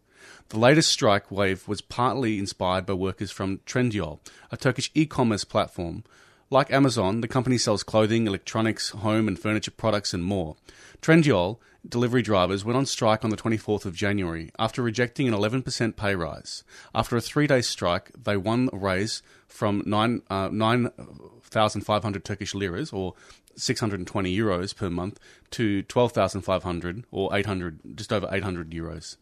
The 0.49 0.59
latest 0.59 0.89
strike 0.89 1.31
wave 1.31 1.67
was 1.67 1.81
partly 1.81 2.37
inspired 2.37 2.85
by 2.85 2.93
workers 2.93 3.31
from 3.31 3.57
Trendyol, 3.65 4.19
a 4.51 4.55
Turkish 4.55 4.91
e 4.93 5.05
commerce 5.05 5.43
platform. 5.43 6.03
Like 6.49 6.71
Amazon, 6.71 7.21
the 7.21 7.27
company 7.27 7.57
sells 7.57 7.83
clothing, 7.83 8.27
electronics, 8.27 8.89
home 8.89 9.27
and 9.27 9.37
furniture 9.37 9.71
products, 9.71 10.13
and 10.13 10.23
more. 10.23 10.55
Trendyol 11.01 11.57
delivery 11.89 12.21
drivers 12.21 12.65
went 12.65 12.77
on 12.77 12.85
strike 12.85 13.23
on 13.23 13.29
the 13.29 13.37
24th 13.37 13.85
of 13.85 13.95
January 13.95 14.51
after 14.59 14.81
rejecting 14.81 15.27
an 15.27 15.33
11% 15.33 15.95
pay 15.95 16.15
rise. 16.15 16.63
After 16.93 17.17
a 17.17 17.21
three 17.21 17.47
day 17.47 17.61
strike, 17.61 18.11
they 18.17 18.37
won 18.37 18.69
a 18.73 18.77
raise 18.77 19.21
from 19.47 19.83
9, 19.85 20.21
uh, 20.29 20.49
9,500 20.51 22.25
Turkish 22.25 22.53
liras, 22.53 22.91
or 22.91 23.13
620 23.55 24.37
euros 24.37 24.75
per 24.75 24.89
month, 24.89 25.19
to 25.51 25.81
12,500, 25.83 27.05
or 27.11 27.35
800, 27.35 27.79
just 27.95 28.13
over 28.13 28.27
800 28.31 28.71
euros. 28.71 29.17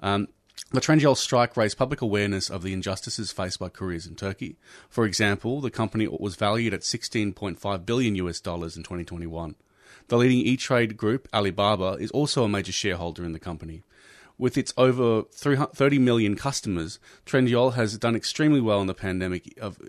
Um, 0.00 0.28
the 0.72 0.80
Trendyol 0.80 1.16
strike 1.16 1.56
raised 1.56 1.78
public 1.78 2.02
awareness 2.02 2.50
of 2.50 2.62
the 2.62 2.72
injustices 2.72 3.32
faced 3.32 3.58
by 3.58 3.68
couriers 3.68 4.06
in 4.06 4.16
Turkey. 4.16 4.56
For 4.90 5.04
example, 5.06 5.60
the 5.60 5.70
company 5.70 6.08
was 6.08 6.36
valued 6.36 6.74
at 6.74 6.80
16.5 6.80 7.86
billion 7.86 8.16
US 8.16 8.40
dollars 8.40 8.76
in 8.76 8.82
2021. 8.82 9.54
The 10.08 10.16
leading 10.16 10.38
e-trade 10.38 10.96
group, 10.96 11.28
Alibaba, 11.32 11.96
is 12.00 12.10
also 12.12 12.44
a 12.44 12.48
major 12.48 12.72
shareholder 12.72 13.24
in 13.24 13.32
the 13.32 13.38
company. 13.38 13.82
With 14.38 14.56
its 14.56 14.72
over 14.76 15.22
30 15.22 15.98
million 15.98 16.36
customers, 16.36 17.00
Trendyol 17.26 17.74
has 17.74 17.98
done 17.98 18.14
extremely 18.14 18.60
well 18.60 18.80
in 18.80 18.86
the 18.86 18.94
pandemic 18.94 19.58
of, 19.60 19.80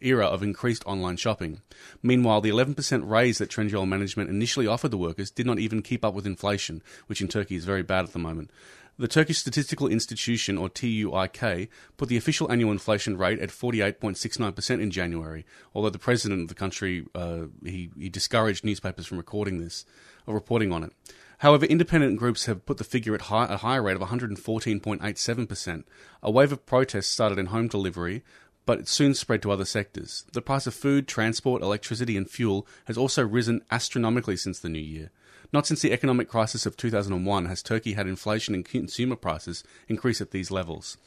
era 0.00 0.26
of 0.26 0.40
increased 0.40 0.86
online 0.86 1.16
shopping. 1.16 1.62
Meanwhile, 2.00 2.40
the 2.40 2.50
11% 2.50 3.10
raise 3.10 3.38
that 3.38 3.50
Trendyol 3.50 3.88
management 3.88 4.30
initially 4.30 4.68
offered 4.68 4.92
the 4.92 4.98
workers 4.98 5.32
did 5.32 5.46
not 5.46 5.58
even 5.58 5.82
keep 5.82 6.04
up 6.04 6.14
with 6.14 6.28
inflation, 6.28 6.80
which 7.08 7.20
in 7.20 7.26
Turkey 7.26 7.56
is 7.56 7.64
very 7.64 7.82
bad 7.82 8.04
at 8.04 8.12
the 8.12 8.20
moment. 8.20 8.52
The 9.00 9.06
Turkish 9.06 9.38
Statistical 9.38 9.86
Institution, 9.86 10.58
or 10.58 10.68
TUIK, 10.68 11.68
put 11.96 12.08
the 12.08 12.16
official 12.16 12.50
annual 12.50 12.72
inflation 12.72 13.16
rate 13.16 13.38
at 13.38 13.50
48.69% 13.50 14.82
in 14.82 14.90
January, 14.90 15.46
although 15.72 15.90
the 15.90 16.00
president 16.00 16.42
of 16.42 16.48
the 16.48 16.56
country 16.56 17.06
uh, 17.14 17.44
he, 17.64 17.90
he 17.96 18.08
discouraged 18.08 18.64
newspapers 18.64 19.06
from 19.06 19.18
recording 19.18 19.60
this 19.60 19.84
or 20.26 20.34
reporting 20.34 20.72
on 20.72 20.82
it. 20.82 20.92
However, 21.38 21.64
independent 21.66 22.18
groups 22.18 22.46
have 22.46 22.66
put 22.66 22.78
the 22.78 22.84
figure 22.84 23.14
at 23.14 23.22
high, 23.22 23.46
a 23.48 23.58
higher 23.58 23.82
rate 23.82 23.94
of 23.94 24.02
114.87%. 24.02 25.84
A 26.20 26.30
wave 26.32 26.50
of 26.50 26.66
protests 26.66 27.06
started 27.06 27.38
in 27.38 27.46
home 27.46 27.68
delivery, 27.68 28.24
but 28.66 28.80
it 28.80 28.88
soon 28.88 29.14
spread 29.14 29.42
to 29.42 29.52
other 29.52 29.64
sectors. 29.64 30.24
The 30.32 30.42
price 30.42 30.66
of 30.66 30.74
food, 30.74 31.06
transport, 31.06 31.62
electricity, 31.62 32.16
and 32.16 32.28
fuel 32.28 32.66
has 32.86 32.98
also 32.98 33.24
risen 33.24 33.62
astronomically 33.70 34.36
since 34.36 34.58
the 34.58 34.68
new 34.68 34.80
year. 34.80 35.12
Not 35.52 35.66
since 35.66 35.80
the 35.80 35.92
economic 35.92 36.28
crisis 36.28 36.66
of 36.66 36.76
2001 36.76 37.46
has 37.46 37.62
Turkey 37.62 37.94
had 37.94 38.06
inflation 38.06 38.54
and 38.54 38.64
consumer 38.64 39.16
prices 39.16 39.64
increase 39.88 40.20
at 40.20 40.30
these 40.30 40.50
levels. 40.50 40.98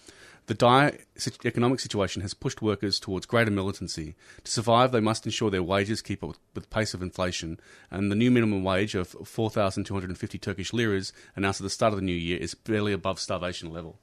The 0.47 0.55
dire 0.55 0.97
economic 1.45 1.79
situation 1.79 2.23
has 2.23 2.33
pushed 2.33 2.61
workers 2.61 2.99
towards 2.99 3.27
greater 3.27 3.51
militancy. 3.51 4.15
To 4.43 4.51
survive, 4.51 4.91
they 4.91 4.99
must 4.99 5.25
ensure 5.27 5.51
their 5.51 5.61
wages 5.61 6.01
keep 6.01 6.23
up 6.23 6.29
with 6.55 6.63
the 6.63 6.69
pace 6.69 6.95
of 6.95 7.03
inflation, 7.03 7.59
and 7.91 8.11
the 8.11 8.15
new 8.15 8.31
minimum 8.31 8.63
wage 8.63 8.95
of 8.95 9.09
4,250 9.09 10.37
Turkish 10.39 10.73
liras 10.73 11.13
announced 11.35 11.61
at 11.61 11.63
the 11.63 11.69
start 11.69 11.93
of 11.93 11.99
the 11.99 12.05
new 12.05 12.11
year 12.11 12.39
is 12.39 12.55
barely 12.55 12.91
above 12.91 13.19
starvation 13.19 13.71
level. 13.71 13.99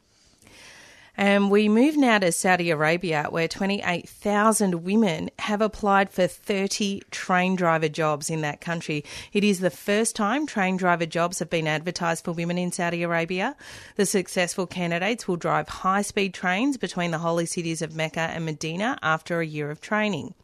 And 1.18 1.50
we 1.50 1.68
move 1.68 1.96
now 1.96 2.20
to 2.20 2.30
Saudi 2.30 2.70
Arabia, 2.70 3.26
where 3.28 3.48
28,000 3.48 4.84
women 4.84 5.30
have 5.40 5.60
applied 5.60 6.10
for 6.10 6.28
30 6.28 7.02
train 7.10 7.56
driver 7.56 7.88
jobs 7.88 8.30
in 8.30 8.40
that 8.42 8.60
country. 8.60 9.04
It 9.32 9.42
is 9.42 9.58
the 9.58 9.68
first 9.68 10.14
time 10.14 10.46
train 10.46 10.76
driver 10.76 11.06
jobs 11.06 11.40
have 11.40 11.50
been 11.50 11.66
advertised 11.66 12.24
for 12.24 12.30
women 12.30 12.56
in 12.56 12.70
Saudi 12.70 13.02
Arabia. 13.02 13.56
The 13.96 14.06
successful 14.06 14.68
candidates 14.68 15.26
will 15.26 15.34
drive 15.34 15.68
high 15.68 16.02
speed 16.02 16.34
trains 16.34 16.76
between 16.76 17.10
the 17.10 17.18
holy 17.18 17.46
cities 17.46 17.82
of 17.82 17.96
Mecca 17.96 18.20
and 18.20 18.44
Medina 18.44 18.96
after 19.02 19.40
a 19.40 19.46
year 19.46 19.72
of 19.72 19.80
training. 19.80 20.34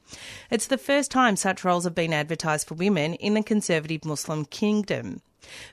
It's 0.50 0.66
the 0.66 0.76
first 0.76 1.12
time 1.12 1.36
such 1.36 1.64
roles 1.64 1.84
have 1.84 1.94
been 1.94 2.12
advertised 2.12 2.66
for 2.66 2.74
women 2.74 3.14
in 3.14 3.34
the 3.34 3.44
conservative 3.44 4.04
Muslim 4.04 4.44
kingdom. 4.44 5.22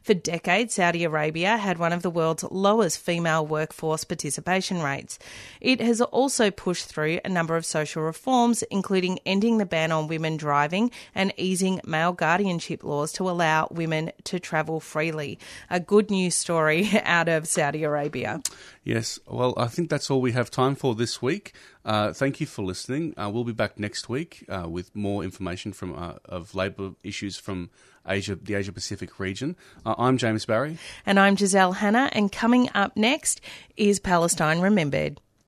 For 0.04 0.14
decades, 0.14 0.76
Saudi 0.76 1.04
Arabia 1.04 1.58
had 1.58 1.78
one 1.78 1.94
of 1.94 2.02
the 2.02 2.10
world's 2.10 2.44
lowest 2.44 3.00
female 3.00 3.46
workforce 3.46 4.04
participation 4.04 4.82
rates. 4.82 5.20
It 5.60 5.82
has 5.82 6.02
also 6.02 6.52
pushed 6.52 6.86
through 6.86 7.20
a 7.24 7.30
number 7.30 7.56
of 7.56 7.66
social 7.66 8.04
reforms, 8.04 8.64
including 8.64 9.20
ending 9.26 9.58
the 9.58 9.66
ban 9.66 9.92
on 9.92 10.08
women 10.08 10.38
driving 10.38 10.92
and 11.16 11.34
easing 11.38 11.82
male 11.86 12.14
guardianship 12.14 12.84
laws 12.84 13.12
to 13.14 13.30
allow 13.30 13.68
women 13.72 14.12
to 14.26 14.40
travel 14.40 14.80
freely. 14.80 15.40
A 15.70 15.80
good 15.80 16.10
news 16.10 16.36
story 16.36 16.90
out 17.04 17.28
of 17.28 17.48
Saudi 17.48 17.84
Arabia. 17.84 18.42
Yes, 18.84 19.20
well, 19.28 19.54
I 19.58 19.68
think 19.68 19.92
that's 19.92 20.10
all 20.10 20.22
we 20.22 20.32
have 20.32 20.50
time 20.50 20.74
for 20.74 20.96
this 20.96 21.22
week. 21.22 21.54
Uh, 21.86 22.14
thank 22.14 22.40
you 22.40 22.48
for 22.48 22.64
listening. 22.64 23.14
Uh, 23.16 23.30
we'll 23.32 23.44
be 23.44 23.54
back 23.54 23.78
next 23.78 24.10
week 24.10 24.44
uh, 24.50 24.68
with 24.68 24.96
more 24.96 25.24
information 25.24 25.72
from 25.72 25.96
uh, 25.96 26.16
of 26.26 26.56
labour 26.56 26.94
issues 27.04 27.38
from 27.38 27.70
Asia, 28.08 28.36
the 28.36 28.56
Asia 28.56 28.72
Pacific 28.72 29.20
region. 29.20 29.56
Uh, 29.86 29.94
I'm 30.00 30.18
James 30.18 30.48
Barry, 30.48 30.80
and 31.06 31.20
I'm 31.20 31.38
Giselle 31.38 31.74
Hanna. 31.74 32.10
And 32.12 32.32
coming 32.32 32.70
up 32.74 32.98
next 32.98 33.40
is 33.78 34.00
Palestine 34.00 34.62
Remembered. 34.62 35.22